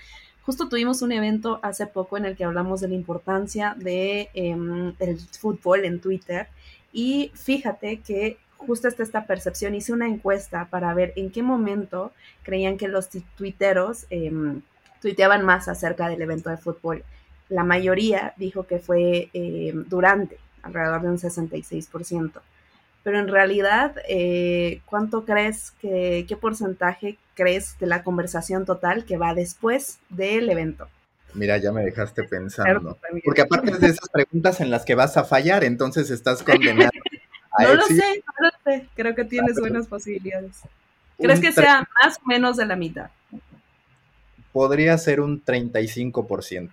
[0.44, 4.92] Justo tuvimos un evento hace poco en el que hablamos de la importancia de em,
[5.38, 6.48] fútbol en Twitter
[6.92, 9.77] y fíjate que justo está esta percepción.
[9.77, 14.62] Hice una encuesta para ver en qué momento creían que los tuiteros em,
[15.01, 17.05] tuiteaban más acerca del evento de fútbol.
[17.48, 22.40] La mayoría dijo que fue em, durante alrededor de un 66%.
[23.03, 29.16] Pero en realidad, eh, ¿cuánto crees que, qué porcentaje crees de la conversación total que
[29.16, 30.88] va después del evento?
[31.35, 32.98] Mira, ya me dejaste pensando.
[33.25, 36.90] Porque aparte de esas preguntas en las que vas a fallar, entonces estás condenado.
[37.59, 38.87] no lo sé, no lo sé.
[38.94, 40.61] Creo que tienes ah, buenas posibilidades.
[41.18, 43.11] ¿Crees que sea más o menos de la mitad?
[44.53, 46.70] Podría ser un 35%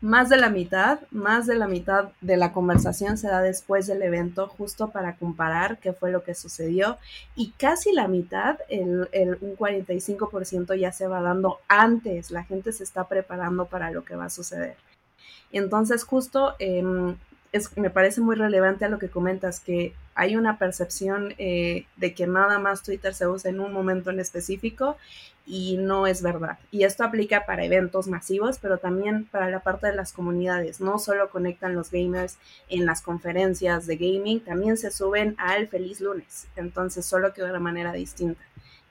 [0.00, 4.02] más de la mitad, más de la mitad de la conversación se da después del
[4.02, 6.96] evento, justo para comparar qué fue lo que sucedió.
[7.36, 9.08] Y casi la mitad, el,
[9.40, 14.16] un 45% ya se va dando antes, la gente se está preparando para lo que
[14.16, 14.76] va a suceder.
[15.52, 17.16] Entonces, justo em,
[17.52, 22.14] es, me parece muy relevante a lo que comentas, que hay una percepción eh, de
[22.14, 24.96] que nada más Twitter se usa en un momento en específico
[25.46, 26.58] y no es verdad.
[26.70, 30.80] Y esto aplica para eventos masivos, pero también para la parte de las comunidades.
[30.80, 36.00] No solo conectan los gamers en las conferencias de gaming, también se suben al feliz
[36.00, 36.46] lunes.
[36.54, 38.42] Entonces, solo que de una manera distinta.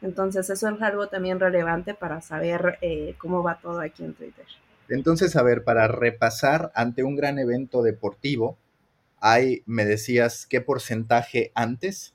[0.02, 4.46] Entonces, eso es algo también relevante para saber eh, cómo va todo aquí en Twitter.
[4.90, 8.58] Entonces, a ver, para repasar, ante un gran evento deportivo,
[9.22, 12.14] hay, me decías, ¿qué porcentaje antes?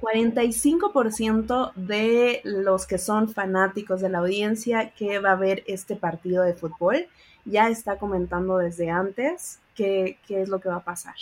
[0.00, 6.44] 45% de los que son fanáticos de la audiencia que va a ver este partido
[6.44, 7.08] de fútbol
[7.44, 11.14] ya está comentando desde antes qué, es lo que va a pasar.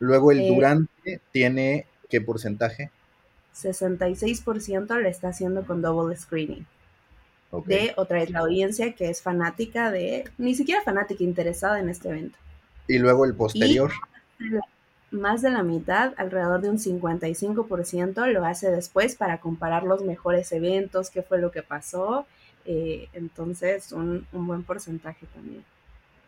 [0.00, 2.90] Luego el eh, durante tiene qué porcentaje?
[3.54, 6.66] 66% lo está haciendo con double screening
[7.64, 12.08] de otra vez la audiencia que es fanática de, ni siquiera fanática, interesada en este
[12.08, 12.38] evento.
[12.88, 13.90] Y luego el posterior.
[15.10, 20.52] más de la mitad, alrededor de un 55%, lo hace después para comparar los mejores
[20.52, 22.26] eventos, qué fue lo que pasó.
[22.64, 25.64] Eh, entonces, un, un buen porcentaje también.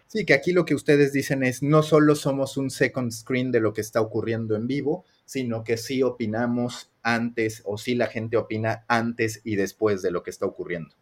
[0.07, 3.61] Sí, que aquí lo que ustedes dicen es, no solo somos un second screen de
[3.61, 8.39] lo que está ocurriendo en vivo, sino que sí opinamos antes o sí la gente
[8.39, 10.95] opina antes y después de lo que está ocurriendo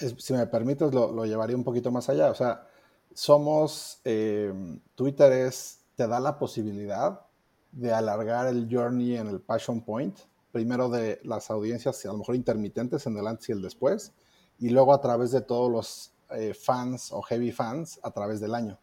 [0.00, 2.30] si me permites, lo, llevaría un poquito más allá.
[2.30, 2.66] O sea,
[3.14, 4.52] somos, eh,
[4.94, 7.26] Twitter es, te da la posibilidad
[7.72, 10.18] de alargar el journey en el passion point,
[10.52, 14.12] primero de las audiencias a lo mejor intermitentes en el antes y el después,
[14.58, 18.54] y luego a través de todos los eh, fans o heavy fans a través del
[18.54, 18.78] año.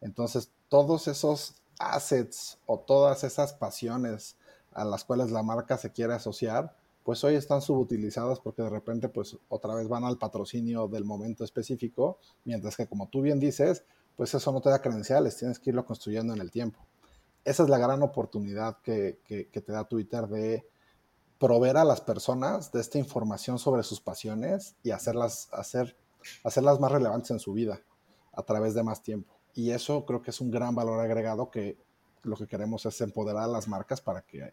[0.00, 4.36] Entonces, todos esos assets o todas esas pasiones
[4.72, 9.08] a las cuales la marca se quiere asociar, pues hoy están subutilizadas porque de repente
[9.08, 13.84] pues otra vez van al patrocinio del momento específico, mientras que como tú bien dices,
[14.16, 16.80] pues eso no te da credenciales, tienes que irlo construyendo en el tiempo.
[17.44, 20.68] Esa es la gran oportunidad que, te da Twitter de
[21.38, 25.96] proveer a las personas de esta información sobre sus pasiones y hacerlas, hacer,
[26.44, 27.80] hacerlas más relevantes en su vida
[28.32, 29.34] a través de más tiempo.
[29.54, 31.76] Y eso creo que es un gran valor agregado que
[32.22, 34.52] lo que queremos es empoderar a las marcas para que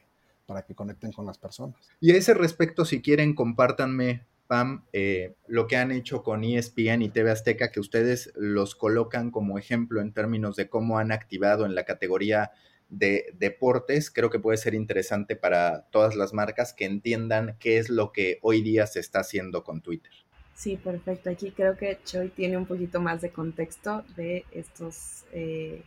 [0.50, 1.76] para que conecten con las personas.
[2.02, 7.04] Y a ese respecto, si quieren, compártanme, Pam, eh, lo que han hecho con ESPN
[7.04, 11.68] y TV Azteca, que ustedes los colocan como ejemplo en términos de cómo han activado
[11.68, 12.50] en la categoría
[12.90, 14.10] de deportes.
[14.10, 18.40] Creo que puede ser interesante para todas las marcas que entiendan qué es lo que
[18.42, 20.14] hoy día se está haciendo con Twitter.
[20.56, 21.30] Sí, perfecto.
[21.30, 25.84] Aquí creo que Choi tiene un poquito más de contexto de estos, eh,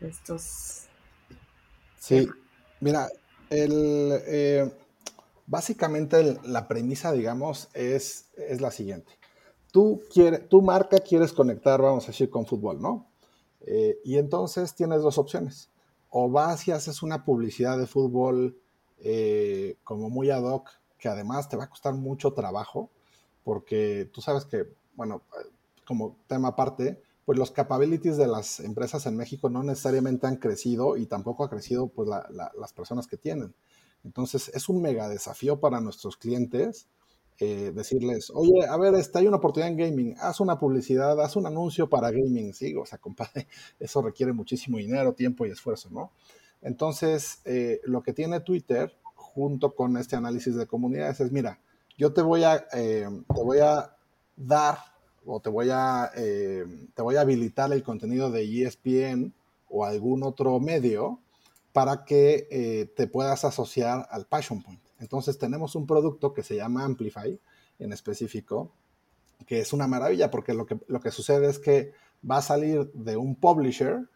[0.00, 0.88] de estos
[1.96, 2.28] Sí,
[2.80, 3.08] Mira,
[3.50, 4.70] eh,
[5.46, 9.12] básicamente la premisa, digamos, es, es la siguiente.
[9.72, 10.02] Tú,
[10.48, 13.06] tu marca quieres conectar, vamos a decir, con fútbol, ¿no?
[13.60, 15.70] Eh, y entonces tienes dos opciones.
[16.10, 18.58] O vas y haces una publicidad de fútbol
[18.98, 22.90] eh, como muy ad hoc, que además te va a costar mucho trabajo,
[23.44, 25.22] porque tú sabes que, bueno,
[25.86, 30.96] como tema aparte, pues los capabilities de las empresas en México no necesariamente han crecido
[30.96, 33.54] y tampoco ha crecido pues las personas que tienen.
[34.02, 36.88] Entonces es un mega desafío para nuestros clientes
[37.38, 41.36] eh, decirles, oye, a ver, está, hay una oportunidad en gaming, haz una publicidad, haz
[41.36, 43.46] un anuncio para gaming, sí, o sea, compadre,
[43.78, 46.12] eso requiere muchísimo dinero, tiempo y esfuerzo, ¿no?
[46.62, 51.60] Entonces, eh, lo que tiene Twitter junto con este análisis de comunidades es, mira,
[51.98, 53.94] yo te voy a, eh, te voy a
[54.34, 54.78] dar
[55.30, 59.34] o te voy, a, te voy a habilitar el contenido de ESPN
[59.68, 61.20] o algún otro medio
[61.72, 64.80] para que te puedas asociar al Passion Point.
[65.00, 67.38] Entonces tenemos un producto que se llama Amplify
[67.78, 68.72] en específico,
[69.46, 71.92] que es una maravilla porque lo que, lo que sucede es que
[72.28, 74.08] va a salir de un publisher,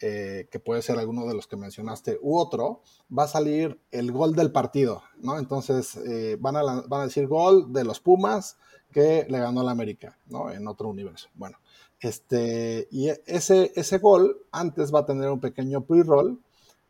[0.00, 2.82] eh, que puede ser alguno de los que mencionaste u otro,
[3.16, 5.40] va a salir el gol del partido, ¿no?
[5.40, 8.58] Entonces eh, van, a van a decir gol de los Pumas
[8.92, 10.52] que le ganó la América, ¿no?
[10.52, 11.28] En otro universo.
[11.34, 11.58] Bueno,
[11.98, 16.40] este, y ese, ese gol antes va a tener un pequeño pre-roll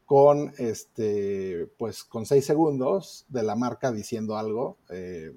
[0.05, 5.33] con este, pues con seis segundos de la marca diciendo algo, eh,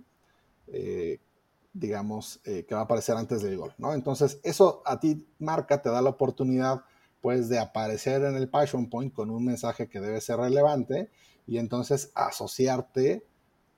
[1.71, 3.93] digamos, que va a aparecer antes del gol, ¿no?
[3.93, 6.83] Entonces, eso a ti, marca, te da la oportunidad,
[7.21, 11.09] pues, de aparecer en el Passion Point con un mensaje que debe ser relevante
[11.47, 13.23] y entonces asociarte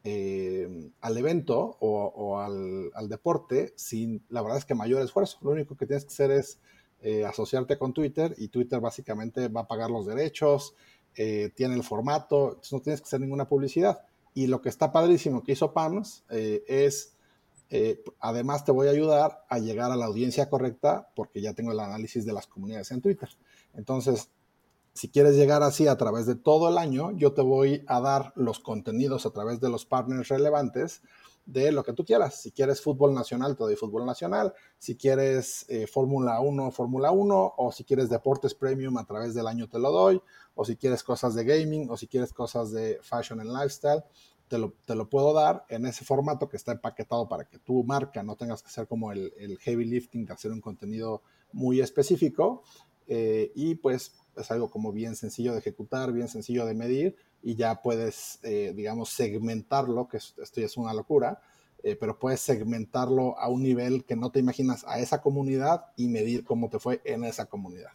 [0.06, 5.38] al evento o, al, al, deporte sin, la verdad es que mayor esfuerzo.
[5.42, 6.60] Lo único que tienes que hacer es
[7.06, 10.74] eh, asociarte con Twitter y Twitter básicamente va a pagar los derechos,
[11.18, 14.04] eh, tiene el formato, no tienes que hacer ninguna publicidad.
[14.34, 16.24] Y lo que está padrísimo que hizo PAMS
[17.70, 21.72] eh, además te voy a ayudar a llegar a la audiencia correcta porque ya tengo
[21.72, 23.30] el análisis de las comunidades en Twitter.
[23.74, 24.30] Entonces,
[24.94, 28.32] si quieres llegar así a través de todo el año, yo te voy a dar
[28.36, 31.02] los contenidos a través de los partners relevantes
[31.46, 32.42] de lo que tú quieras.
[32.42, 34.54] Si quieres fútbol nacional, te doy fútbol nacional.
[34.78, 37.54] Si quieres eh, Fórmula 1, Fórmula 1.
[37.58, 40.22] O si quieres deportes premium, a través del año te lo doy.
[40.56, 44.04] O si quieres cosas de gaming, o si quieres cosas de fashion and lifestyle,
[44.54, 47.84] te lo, te lo puedo dar en ese formato que está empaquetado para que tu
[47.84, 52.62] marca no tengas que hacer como el, heavy lifting de hacer un contenido muy específico.
[53.08, 57.56] Eh, y pues es algo como bien sencillo de ejecutar, bien sencillo de medir y
[57.56, 61.42] ya puedes, eh, digamos, segmentarlo, que esto ya es una locura,
[61.82, 66.10] eh, pero puedes segmentarlo a un nivel que no te imaginas a esa comunidad y
[66.10, 67.94] medir cómo te fue en esa comunidad.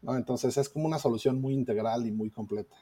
[0.00, 0.16] ¿no?
[0.16, 2.74] Entonces es como una solución muy integral y muy completa.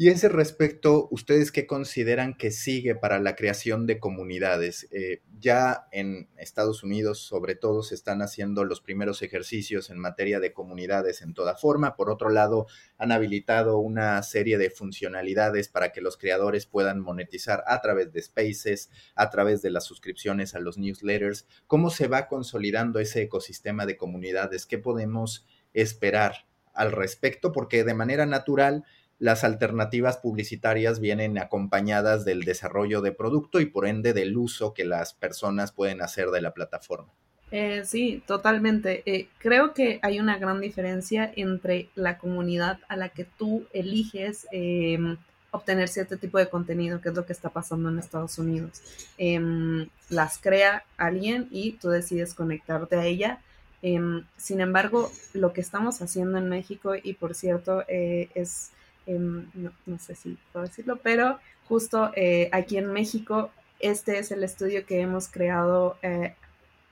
[0.00, 4.88] Y ese respecto, ¿ustedes qué consideran que sigue para la creación de comunidades?
[4.92, 10.40] Eh, ya en Estados Unidos, sobre todo, se están haciendo los primeros ejercicios en materia
[10.40, 11.96] de comunidades en toda forma.
[11.96, 17.62] Por otro lado, han habilitado una serie de funcionalidades para que los creadores puedan monetizar
[17.66, 21.46] a través de spaces, a través de las suscripciones a los newsletters.
[21.66, 24.64] ¿Cómo se va consolidando ese ecosistema de comunidades?
[24.64, 27.52] ¿Qué podemos esperar al respecto?
[27.52, 28.86] Porque de manera natural,
[29.20, 34.86] las alternativas publicitarias vienen acompañadas del desarrollo de producto y por ende del uso que
[34.86, 37.12] las personas pueden hacer de la plataforma.
[37.52, 39.02] Eh, sí, totalmente.
[39.04, 44.46] Eh, creo que hay una gran diferencia entre la comunidad a la que tú eliges
[44.52, 45.18] em,
[45.50, 48.80] obtener cierto tipo de contenido, que es lo que está pasando en Estados Unidos.
[49.18, 53.40] Em, las crea alguien y tú decides conectarte a ella.
[53.82, 58.70] Em, sin embargo, lo que estamos haciendo en México, y por cierto, eh, es
[59.06, 64.44] Em, no, sé si puedo decirlo, pero justo eh, aquí en México, este es el
[64.44, 66.34] estudio que hemos creado eh,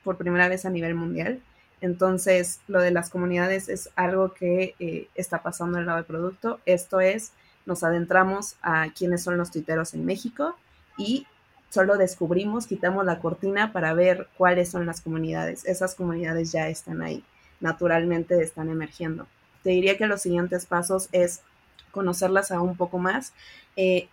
[0.03, 1.40] por primera vez a nivel mundial.
[1.81, 6.61] Entonces, lo de las comunidades es algo que eh, está pasando el lado del producto.
[6.66, 7.33] Esto es,
[7.66, 10.57] nos adentramos a quiénes son los tuiteros en México
[10.97, 11.27] y
[11.71, 15.64] solo descubrimos, quitamos la cortina para ver cuáles son las comunidades.
[15.66, 17.23] Esas comunidades ya están ahí,
[17.61, 19.27] naturalmente están emergiendo.
[19.63, 21.42] Te diría que los siguientes pasos es
[21.91, 23.33] conocerlas aún un poco más.
[23.77, 24.09] Eh,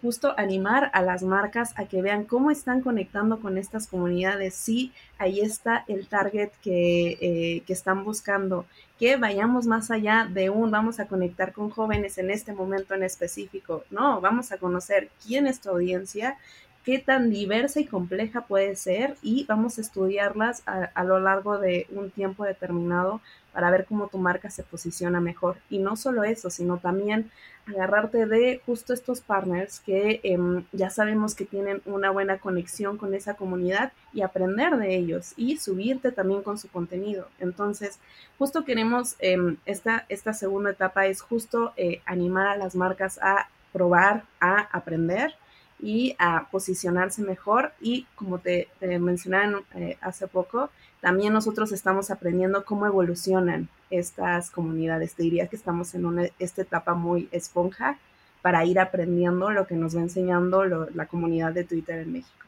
[0.00, 4.54] justo animar a las marcas a que vean cómo están conectando con estas comunidades.
[4.54, 8.66] Sí, ahí está el target que, eh, que, están buscando,
[8.98, 13.02] que vayamos más allá de un vamos a conectar con jóvenes en este momento en
[13.02, 13.84] específico.
[13.90, 16.38] No, vamos a conocer quién es tu audiencia,
[16.84, 21.86] qué tan diversa y compleja puede ser y vamos a estudiarlas a, lo largo de
[21.90, 23.20] un tiempo determinado
[23.52, 25.56] para ver cómo tu marca se posiciona mejor.
[25.70, 27.30] Y no solo eso, sino también
[27.66, 33.14] agarrarte de justo estos partners que em, ya sabemos que tienen una buena conexión con
[33.14, 37.28] esa comunidad y aprender de ellos y subirte también con su contenido.
[37.40, 37.98] Entonces,
[38.38, 43.48] justo queremos, em, esta, esta segunda etapa es justo eh, animar a las marcas a
[43.72, 45.34] probar, a aprender
[45.80, 47.72] y a posicionarse mejor.
[47.80, 50.70] Y como te, te mencionaba eh, hace poco,
[51.00, 55.14] también nosotros estamos aprendiendo cómo evolucionan estas comunidades.
[55.14, 57.98] Te diría que estamos en una, esta etapa muy esponja
[58.42, 62.44] para ir aprendiendo lo que nos va enseñando la comunidad de Twitter en México.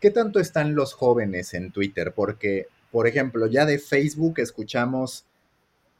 [0.00, 2.12] ¿Qué tanto están los jóvenes en Twitter?
[2.14, 5.24] Porque, por ejemplo, ya de Facebook escuchamos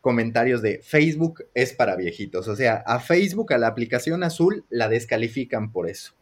[0.01, 2.49] comentarios de Facebook es para viejitos.
[2.49, 6.13] O sea, a Facebook, a la aplicación azul, la descalifican por eso.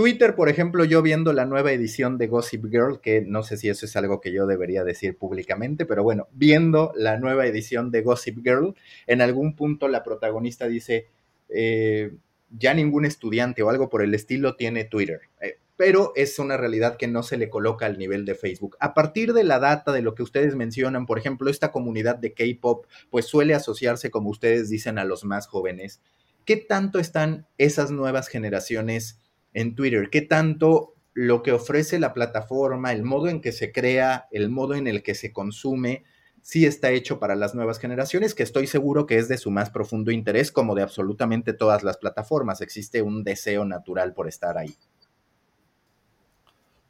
[0.00, 3.68] Twitter, por ejemplo, yo viendo la nueva edición de Gossip Girl, que no sé si
[3.68, 8.00] eso es algo que yo debería decir públicamente, pero bueno, viendo la nueva edición de
[8.00, 8.74] Gossip Girl,
[9.06, 11.08] en algún punto la protagonista dice,
[11.50, 12.14] eh,
[12.48, 15.20] ya ningún estudiante o algo por el estilo tiene Twitter.
[15.42, 18.78] Eh, pero es una realidad que no se le coloca al nivel de Facebook.
[18.80, 22.32] A partir de la data de lo que ustedes mencionan, por ejemplo, esta comunidad de
[22.32, 26.00] K-Pop, pues suele asociarse, como ustedes dicen, a los más jóvenes.
[26.46, 29.18] ¿Qué tanto están esas nuevas generaciones
[29.52, 34.28] en Twitter, qué tanto lo que ofrece la plataforma, el modo en que se crea,
[34.30, 36.04] el modo en el que se consume,
[36.42, 39.70] sí está hecho para las nuevas generaciones, que estoy seguro que es de su más
[39.70, 42.60] profundo interés, como de absolutamente todas las plataformas.
[42.60, 44.74] Existe un deseo natural por estar ahí.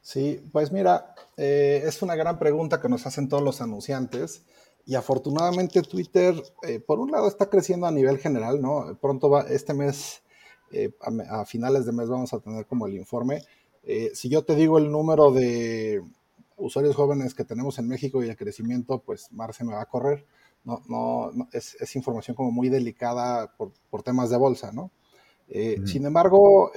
[0.01, 4.43] Sí, pues mira, eh, es una gran pregunta que nos hacen todos los anunciantes.
[4.85, 6.33] Y afortunadamente Twitter,
[6.63, 8.97] eh, por un lado, está creciendo a nivel general, ¿no?
[8.99, 10.23] Pronto va, este mes
[10.73, 10.91] eh,
[11.29, 13.43] a, finales de mes vamos a tener como el informe.
[13.83, 16.03] Eh, si yo te digo el número de
[16.57, 20.25] usuarios jóvenes que tenemos en México y el crecimiento, pues Marce me va a correr.
[20.63, 24.91] No, no, es, información como muy delicada por, temas de bolsa, ¿no?
[25.47, 26.71] Eh, sin embargo,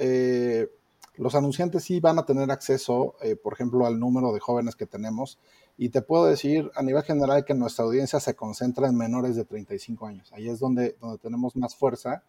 [1.17, 5.37] los anunciantes sí van a tener acceso, por ejemplo, al número de jóvenes que tenemos.
[5.77, 9.45] Y te puedo decir a nivel general que nuestra audiencia se concentra en menores de
[9.45, 10.33] 35 años.
[10.33, 12.23] Ahí es donde, donde tenemos más fuerza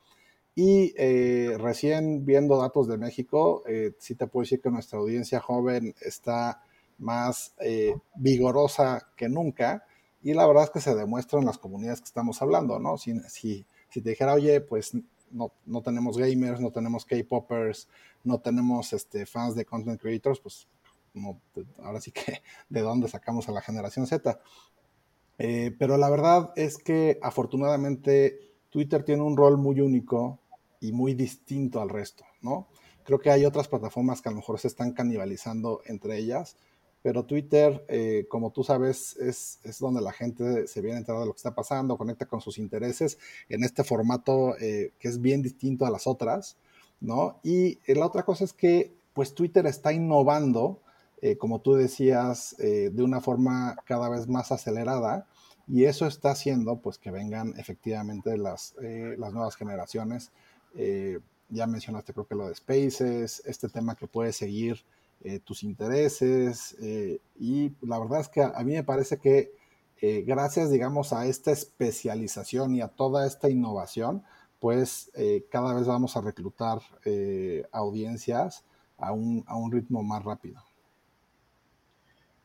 [0.58, 5.38] y eh, recién viendo datos de México, eh, sí te puedo decir que nuestra audiencia
[5.38, 6.62] joven está
[6.96, 9.84] más eh, vigorosa que nunca
[10.22, 12.96] y la verdad es que se demuestra en las comunidades que estamos hablando, ¿no?
[12.96, 14.92] Si, si, te dijera, oye, pues
[15.30, 17.86] no, no tenemos gamers, no tenemos K-Poppers,
[18.24, 20.66] no tenemos este, fans de content creators, pues
[21.12, 21.38] no,
[21.82, 22.40] ahora sí que
[22.70, 24.40] de dónde sacamos a la generación Z.
[25.36, 30.40] pero la verdad es que afortunadamente Twitter tiene un rol muy único
[30.80, 32.68] y muy distinto al resto, ¿no?
[33.04, 36.56] Creo que hay otras plataformas que a lo mejor se están canibalizando entre ellas,
[37.06, 41.26] pero Twitter, eh, como tú sabes, es, donde la gente se viene a enterar de
[41.26, 43.16] lo que está pasando, conecta con sus intereses
[43.48, 46.56] en este formato eh, que es bien distinto a las otras,
[46.98, 47.38] ¿no?
[47.44, 50.82] Y eh, la otra cosa es que, pues Twitter está innovando,
[51.38, 55.26] como tú decías, de una forma cada vez más acelerada,
[55.66, 58.74] y eso está haciendo, pues, que vengan efectivamente las,
[59.16, 60.32] las nuevas generaciones
[60.76, 64.84] eh, ya mencionaste creo que lo de Spaces, este tema que puede seguir
[65.22, 69.52] eh, tus intereses eh, y la verdad es que a, mí me parece que
[70.26, 74.22] gracias digamos a esta especialización y a toda esta innovación
[74.60, 75.10] pues
[75.50, 76.80] cada vez vamos a reclutar
[77.72, 78.62] audiencias
[78.98, 80.62] a un, a un ritmo más rápido.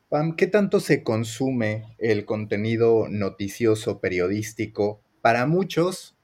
[0.08, 5.00] Pam, ¿qué tanto se consume el contenido noticioso periodístico?
[5.20, 6.16] Para muchos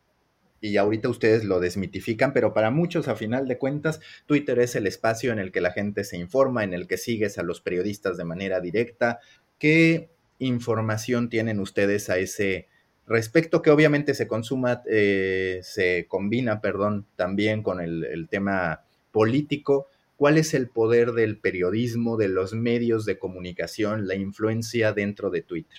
[0.60, 4.86] y ahorita ustedes lo desmitifican, pero para muchos, a final de cuentas, Twitter es el
[4.86, 8.16] espacio en el que la gente se informa, en el que sigues a los periodistas
[8.16, 9.20] de manera directa.
[9.58, 12.66] ¿Qué información tienen ustedes a ese
[13.06, 13.62] respecto?
[13.62, 19.88] Que obviamente se consuma, eh, se combina, perdón, también con el, el tema político.
[20.16, 25.42] ¿Cuál es el poder del periodismo, de los medios de comunicación, la influencia dentro de
[25.42, 25.78] Twitter?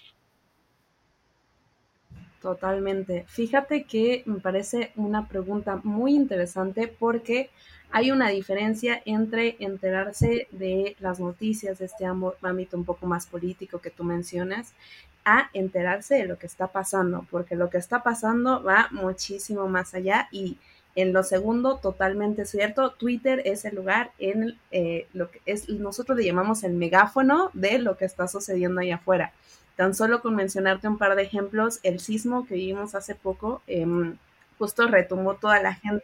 [2.42, 3.26] Totalmente.
[3.28, 7.50] Fíjate que me parece una pregunta muy interesante porque
[7.92, 13.80] hay una diferencia entre enterarse de las noticias de este ámbito un poco más político
[13.80, 14.74] que tú mencionas
[15.26, 19.94] a enterarse de lo que está pasando, porque lo que está pasando va muchísimo más
[19.94, 20.58] allá y
[20.96, 26.18] en lo segundo, totalmente cierto, Twitter es el lugar en eh, lo que es, nosotros
[26.18, 29.34] le llamamos el megáfono de lo que está sucediendo allá afuera.
[29.80, 34.18] Tan solo con mencionarte un par de ejemplos, el sismo que vivimos hace poco, em,
[34.58, 36.04] justo retumbó toda la gente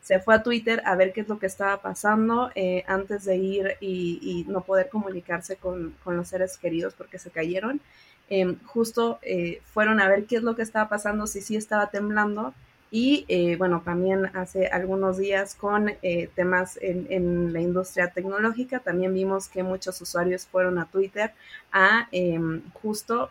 [0.00, 3.36] se fue a Twitter a ver qué es lo que estaba pasando eh, antes de
[3.36, 7.80] ir y, no poder comunicarse con, los seres queridos porque se cayeron.
[8.28, 11.90] Em, justo eh, fueron a ver qué es lo que estaba pasando, si sí estaba
[11.90, 12.54] temblando.
[12.92, 15.90] Y eh, bueno, también hace algunos días con
[16.36, 21.32] temas en, en, la industria tecnológica, también vimos que muchos usuarios fueron a Twitter
[21.72, 23.30] a em, justo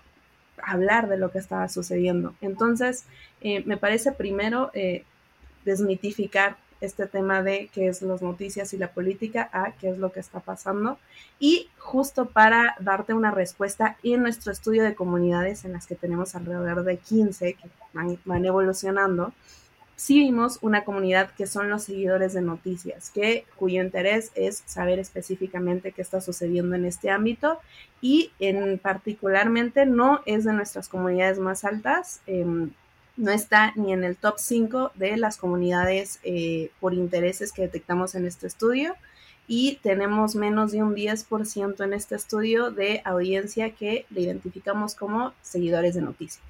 [0.64, 2.34] hablar de lo que estaba sucediendo.
[2.42, 3.06] Entonces,
[3.42, 4.72] me parece primero
[5.64, 10.12] desmitificar este tema de qué es las noticias y la política a qué es lo
[10.12, 10.98] que está pasando.
[11.40, 16.36] Y justo para darte una respuesta, en nuestro estudio de comunidades, en las que tenemos
[16.36, 19.34] alrededor de 15 que van, evolucionando,
[19.96, 24.98] sí vimos una comunidad que son los seguidores de noticias, que, cuyo interés es saber
[24.98, 27.60] específicamente qué está sucediendo en este ámbito
[28.02, 32.22] y en particularmente no es de nuestras comunidades más altas.
[32.26, 32.72] Em,
[33.22, 38.16] no está ni en el top 5 de las comunidades eh, por intereses que detectamos
[38.16, 38.96] en este estudio
[39.48, 45.34] y tenemos menos de un 10% en este estudio de audiencia que le identificamos como
[45.44, 46.44] seguidores de noticias.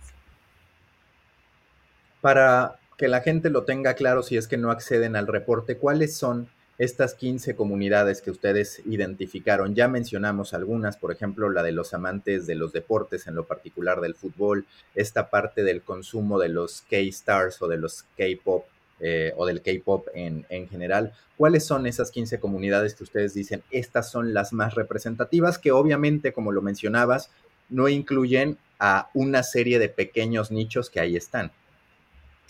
[2.22, 6.16] Para que la gente lo tenga claro si es que no acceden al reporte, ¿cuáles
[6.16, 6.48] son
[6.78, 9.76] estas 15 comunidades que ustedes identificaron.
[9.76, 14.02] Ya mencionamos algunas, por ejemplo, la de los amantes de los deportes, en lo particular
[14.02, 14.66] del fútbol,
[14.96, 18.66] esta parte del consumo de los K-Stars o de los K-Pop
[19.00, 21.14] eh, o del K-Pop en, en, general.
[21.38, 26.34] ¿Cuáles son esas 15 comunidades que ustedes dicen, estas son las más representativas, que obviamente,
[26.34, 27.32] como lo mencionabas,
[27.70, 31.52] no incluyen a una serie de pequeños nichos que ahí están?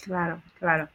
[0.04, 0.90] Claro, claro.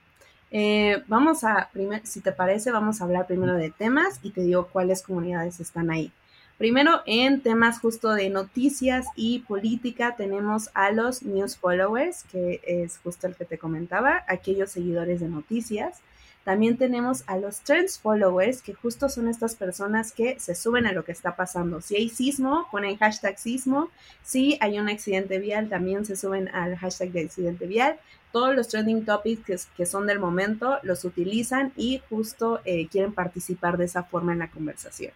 [0.50, 1.70] Eh, vamos a,
[2.04, 5.90] si te parece, vamos a hablar primero de temas y te digo cuáles comunidades están
[5.90, 6.12] ahí.
[6.58, 12.98] Primero, en temas justo de noticias y política, tenemos a los news followers, que es
[12.98, 16.00] justo el que te comentaba, aquellos seguidores de noticias.
[16.44, 20.92] También tenemos a los trends followers, que justo son estas personas que se suben a
[20.92, 21.82] lo que está pasando.
[21.82, 23.90] Si hay sismo, ponen hashtag sismo.
[24.22, 27.98] Si hay un accidente vial, también se suben al hashtag de accidente vial.
[28.36, 33.78] Todos los trending topics que, son del momento los utilizan y justo eh, quieren participar
[33.78, 35.12] de esa forma en la conversación.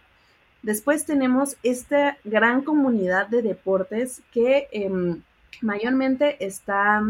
[0.63, 5.21] Después tenemos esta gran comunidad de deportes que em,
[5.61, 7.03] mayormente está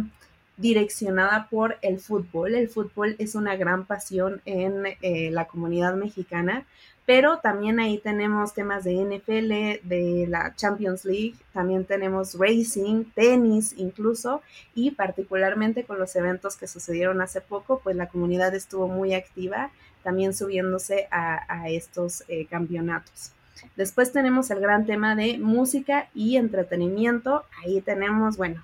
[0.61, 2.55] direccionada por el fútbol.
[2.55, 6.65] El fútbol es una gran pasión en eh, la comunidad mexicana,
[7.05, 13.73] pero también ahí tenemos temas de NFL, de la Champions League, también tenemos racing, tenis
[13.75, 14.41] incluso,
[14.75, 19.71] y particularmente con los eventos que sucedieron hace poco, pues la comunidad estuvo muy activa,
[20.03, 23.33] también subiéndose a, estos eh, campeonatos.
[23.75, 27.43] Después tenemos el gran tema de música y entretenimiento.
[27.63, 28.63] Ahí tenemos, bueno,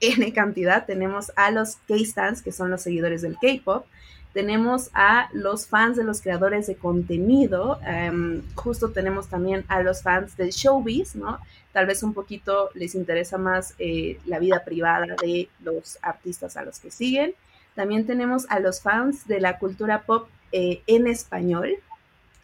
[0.00, 0.86] N cantidad.
[0.86, 3.86] Tenemos a los K-Stans, que son los seguidores del K-Pop.
[4.32, 7.80] Tenemos a los fans de los creadores de contenido.
[7.84, 11.40] Em, justo tenemos también a los fans del showbiz, ¿no?
[11.72, 16.64] Tal vez un poquito les interesa más eh, la vida privada de los artistas a
[16.64, 17.34] los que siguen.
[17.74, 21.74] También tenemos a los fans de la cultura pop eh, en español,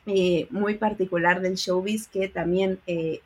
[0.07, 2.79] eh, muy particular del showbiz, que también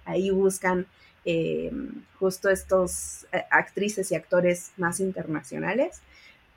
[0.06, 0.86] ahí buscan
[1.24, 1.72] eh,
[2.18, 6.00] justo estos eh, actrices y actores más internacionales.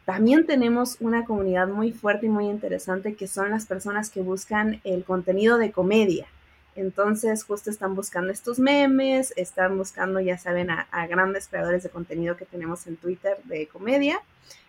[0.05, 4.82] También tenemos una comunidad muy fuerte y muy interesante que son las personas que buscan
[4.84, 6.28] el contenido de comedia.
[6.76, 12.36] Entonces, justo están buscando estos memes, están buscando, ya saben, a, grandes creadores de contenido
[12.36, 14.20] que tenemos en Twitter de comedia.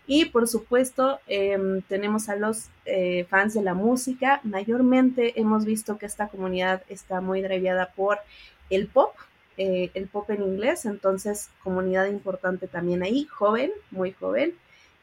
[0.07, 4.41] Y por supuesto, em, tenemos a los eh, fans de la música.
[4.45, 8.19] Mayormente hemos visto que esta comunidad está muy driveada por
[8.69, 9.15] el pop,
[9.57, 14.55] eh, el pop en inglés, entonces comunidad importante también ahí, joven, muy joven.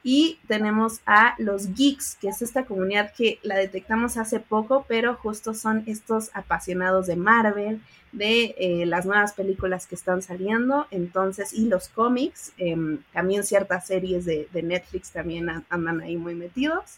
[0.03, 5.15] Y tenemos a los geeks, que es esta comunidad que la detectamos hace poco, pero
[5.15, 7.81] justo son estos apasionados de Marvel,
[8.11, 13.85] de eh, las nuevas películas que están saliendo, entonces, y los cómics, em, también ciertas
[13.85, 16.97] series de, de Netflix también andan ahí muy metidos.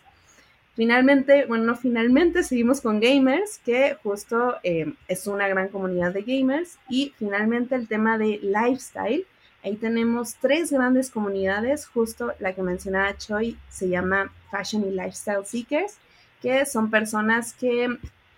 [0.75, 6.23] Finalmente, bueno, no finalmente, seguimos con gamers, que justo eh, es una gran comunidad de
[6.23, 6.79] gamers.
[6.89, 9.25] Y finalmente el tema de lifestyle.
[9.63, 15.45] Ahí tenemos tres grandes comunidades, justo la que mencionaba Choi se llama Fashion y Lifestyle
[15.45, 15.97] Seekers,
[16.41, 17.87] que son personas que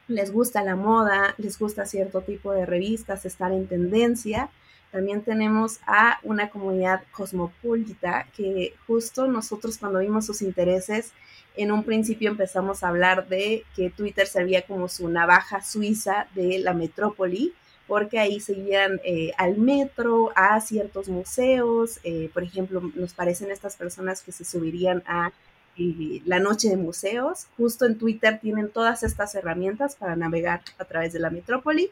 [0.07, 4.49] les gusta la moda, les gusta cierto tipo de revistas, estar en tendencia.
[4.91, 11.11] También tenemos a una comunidad cosmopolita que justo nosotros cuando vimos sus intereses
[11.57, 16.59] en un principio empezamos a hablar de que Twitter servía como su navaja suiza de
[16.59, 17.53] la metrópoli,
[17.87, 23.75] porque ahí seguían eh, al metro, a ciertos museos, eh, por ejemplo, nos parecen estas
[23.75, 25.31] personas que se subirían a
[25.77, 27.47] la noche de museos.
[27.57, 31.91] Justo en Twitter tienen todas estas herramientas para navegar a través de la metrópoli.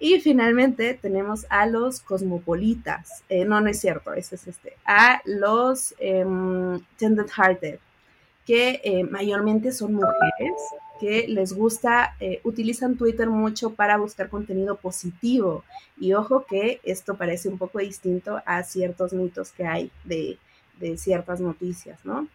[0.00, 3.22] Y finalmente tenemos a los cosmopolitas.
[3.28, 4.76] Eh, no, no es cierto, ese es este.
[4.84, 7.78] A los em, tender hearted,
[8.46, 10.52] que eh, mayormente son mujeres
[11.02, 15.64] que les gusta, eh, utilizan Twitter mucho para buscar contenido positivo.
[15.98, 20.38] Y ojo que esto parece un poco distinto a ciertos mitos que hay de,
[20.96, 22.28] ciertas noticias, ¿no?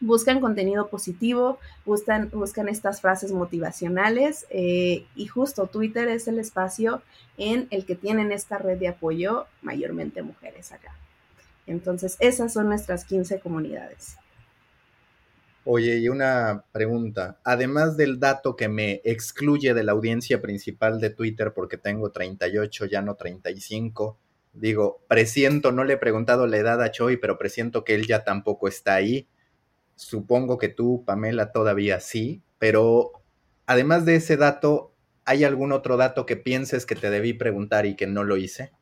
[0.00, 7.02] Buscan contenido positivo, buscan, buscan estas frases motivacionales eh, y justo Twitter es el espacio
[7.36, 10.92] en el que tienen esta red de apoyo mayormente mujeres acá.
[11.66, 14.16] Entonces, esas son nuestras 15 comunidades.
[15.70, 17.40] Oye, y una pregunta.
[17.44, 22.86] Además del dato que me excluye de la audiencia principal de Twitter porque tengo 38,
[22.86, 24.16] ya no 35,
[24.54, 28.24] digo, presiento, no le he preguntado la edad a Choi, pero presiento que él ya
[28.24, 29.28] tampoco está ahí.
[29.94, 33.12] Supongo que tú, Pamela, todavía sí, pero
[33.66, 34.94] además de ese dato,
[35.26, 38.72] ¿hay algún otro dato que pienses que te debí preguntar y que no lo hice?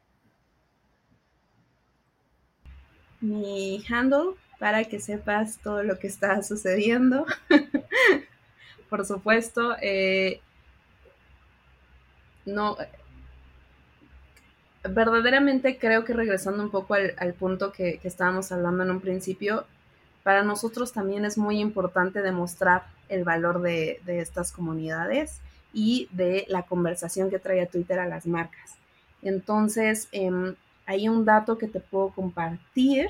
[3.21, 7.27] Mi handle para que sepas todo lo que está sucediendo.
[8.89, 10.41] Por supuesto, eh,
[12.45, 12.77] no,
[14.89, 19.67] verdaderamente creo que regresando un poco al, punto que, estábamos hablando en un principio,
[20.23, 25.41] para nosotros también es muy importante demostrar el valor de, estas comunidades
[25.73, 28.77] y de la conversación que trae a Twitter a las marcas.
[29.23, 30.55] Entonces, em,
[30.87, 33.09] hay un dato que te puedo compartir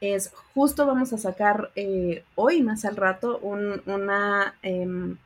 [0.00, 5.16] es justo vamos a sacar eh, hoy más al rato una, em,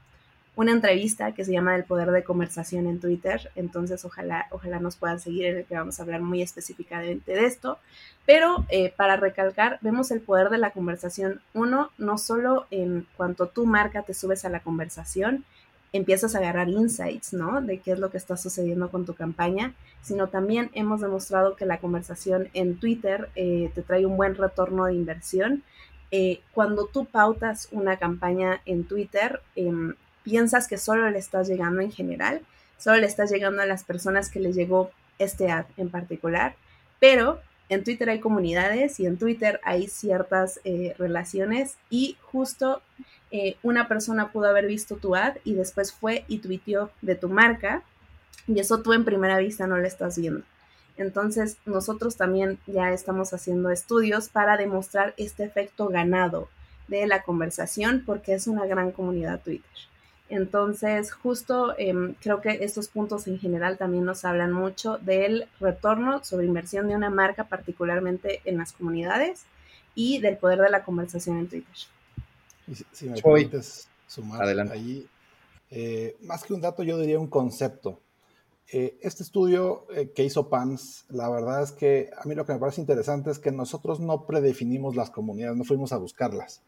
[0.56, 3.50] una entrevista que se llama El Poder de Conversación en Twitter.
[3.56, 7.46] Entonces ojalá, ojalá nos puedan seguir en el que vamos a hablar muy específicamente de
[7.46, 7.78] esto.
[8.26, 11.40] Pero eh, para recalcar, vemos el poder de la conversación.
[11.54, 15.44] Uno, no solo en cuanto tu marca te subes a la conversación,
[15.92, 17.60] empiezas a agarrar insights, ¿no?
[17.60, 21.66] De qué es lo que está sucediendo con tu campaña, sino también hemos demostrado que
[21.66, 25.62] la conversación en Twitter eh, te trae un buen retorno de inversión.
[26.10, 31.80] Eh, cuando tú pautas una campaña en Twitter, em, piensas que solo le estás llegando
[31.80, 32.42] en general,
[32.78, 36.54] solo le estás llegando a las personas que les llegó este ad en particular,
[37.00, 42.82] pero en Twitter hay comunidades y en Twitter hay ciertas eh, relaciones y justo
[43.32, 47.28] eh, una persona pudo haber visto tu ad y después fue y tuiteó de tu
[47.28, 47.82] marca
[48.46, 50.44] y eso tú en primera vista no lo estás viendo.
[50.98, 56.48] Entonces nosotros también ya estamos haciendo estudios para demostrar este efecto ganado
[56.88, 59.70] de la conversación porque es una gran comunidad Twitter.
[60.28, 66.24] Entonces, justo em, creo que estos puntos en general también nos hablan mucho del retorno
[66.24, 69.44] sobre inversión de una marca, particularmente en las comunidades,
[69.94, 71.76] y del poder de la conversación en Twitter.
[72.92, 75.06] Si, me permites sumar ahí,
[75.70, 78.00] eh, más que un dato, yo diría un concepto.
[78.70, 82.52] Eh, este estudio eh, que hizo PAMS, la verdad es que a mí lo que
[82.52, 86.62] me parece interesante es que nosotros no predefinimos las comunidades, no fuimos a buscarlas.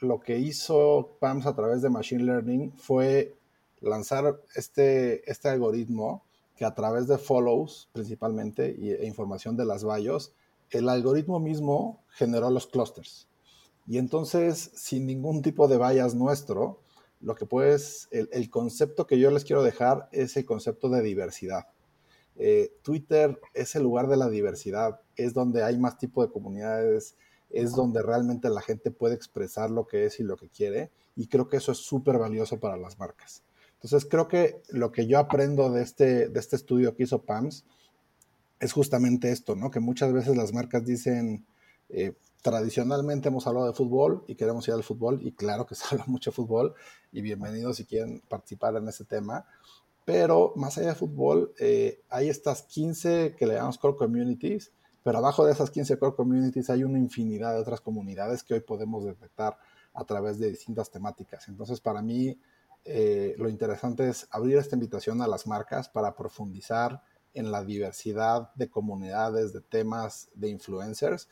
[0.00, 3.34] lo que hizo PAMS a través de Machine Learning fue
[3.80, 6.24] lanzar este, este algoritmo
[6.56, 10.32] que a través de follows principalmente e información de las bios,
[10.70, 13.27] el algoritmo mismo generó los clusters.
[13.88, 16.82] Y entonces, sin ningún tipo de vallas nuestro,
[17.20, 21.68] lo que puedes, el, concepto que yo les quiero dejar es el concepto de diversidad.
[22.36, 27.16] Eh, Twitter es el lugar de la diversidad, es donde hay más tipo de comunidades,
[27.50, 31.26] es donde realmente la gente puede expresar lo que es y lo que quiere, y
[31.26, 33.42] creo que eso es súper valioso para las marcas.
[33.74, 37.64] Entonces, creo que lo que yo aprendo de este, de este estudio que hizo PAMS
[38.60, 39.70] es justamente esto, ¿no?
[39.70, 41.46] Que muchas veces las marcas dicen,
[41.88, 42.12] eh,
[42.42, 46.04] tradicionalmente hemos hablado de fútbol y queremos ir al fútbol y claro que se habla
[46.06, 46.74] mucho de fútbol
[47.12, 49.44] y bienvenidos si quieren participar en ese tema.
[50.04, 54.72] Pero más allá de fútbol, eh, hay estas 15 que le llamamos core communities,
[55.02, 58.60] pero abajo de esas 15 core communities hay una infinidad de otras comunidades que hoy
[58.60, 59.58] podemos detectar
[59.92, 61.48] a través de distintas temáticas.
[61.48, 62.40] Entonces, para mí,
[62.84, 67.02] eh, lo interesante es abrir esta invitación a las marcas para profundizar
[67.34, 71.28] en la diversidad de comunidades, de temas, de influencers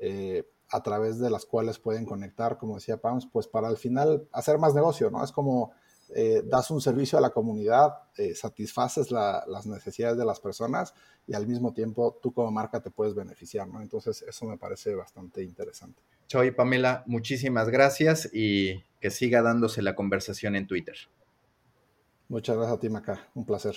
[0.00, 4.28] eh, a través de las cuales pueden conectar, como decía Pams, pues para al final
[4.32, 5.22] hacer más negocio, ¿no?
[5.22, 5.72] Es como
[6.14, 10.94] eh, das un servicio a la comunidad, eh, satisfaces las necesidades de las personas
[11.26, 13.80] y al mismo tiempo tú como marca te puedes beneficiar, ¿no?
[13.80, 16.02] Entonces eso me parece bastante interesante.
[16.26, 20.96] Choy, Pamela, muchísimas gracias y que siga dándose la conversación en Twitter.
[22.28, 23.28] Muchas gracias a ti, Maca.
[23.34, 23.76] Un placer.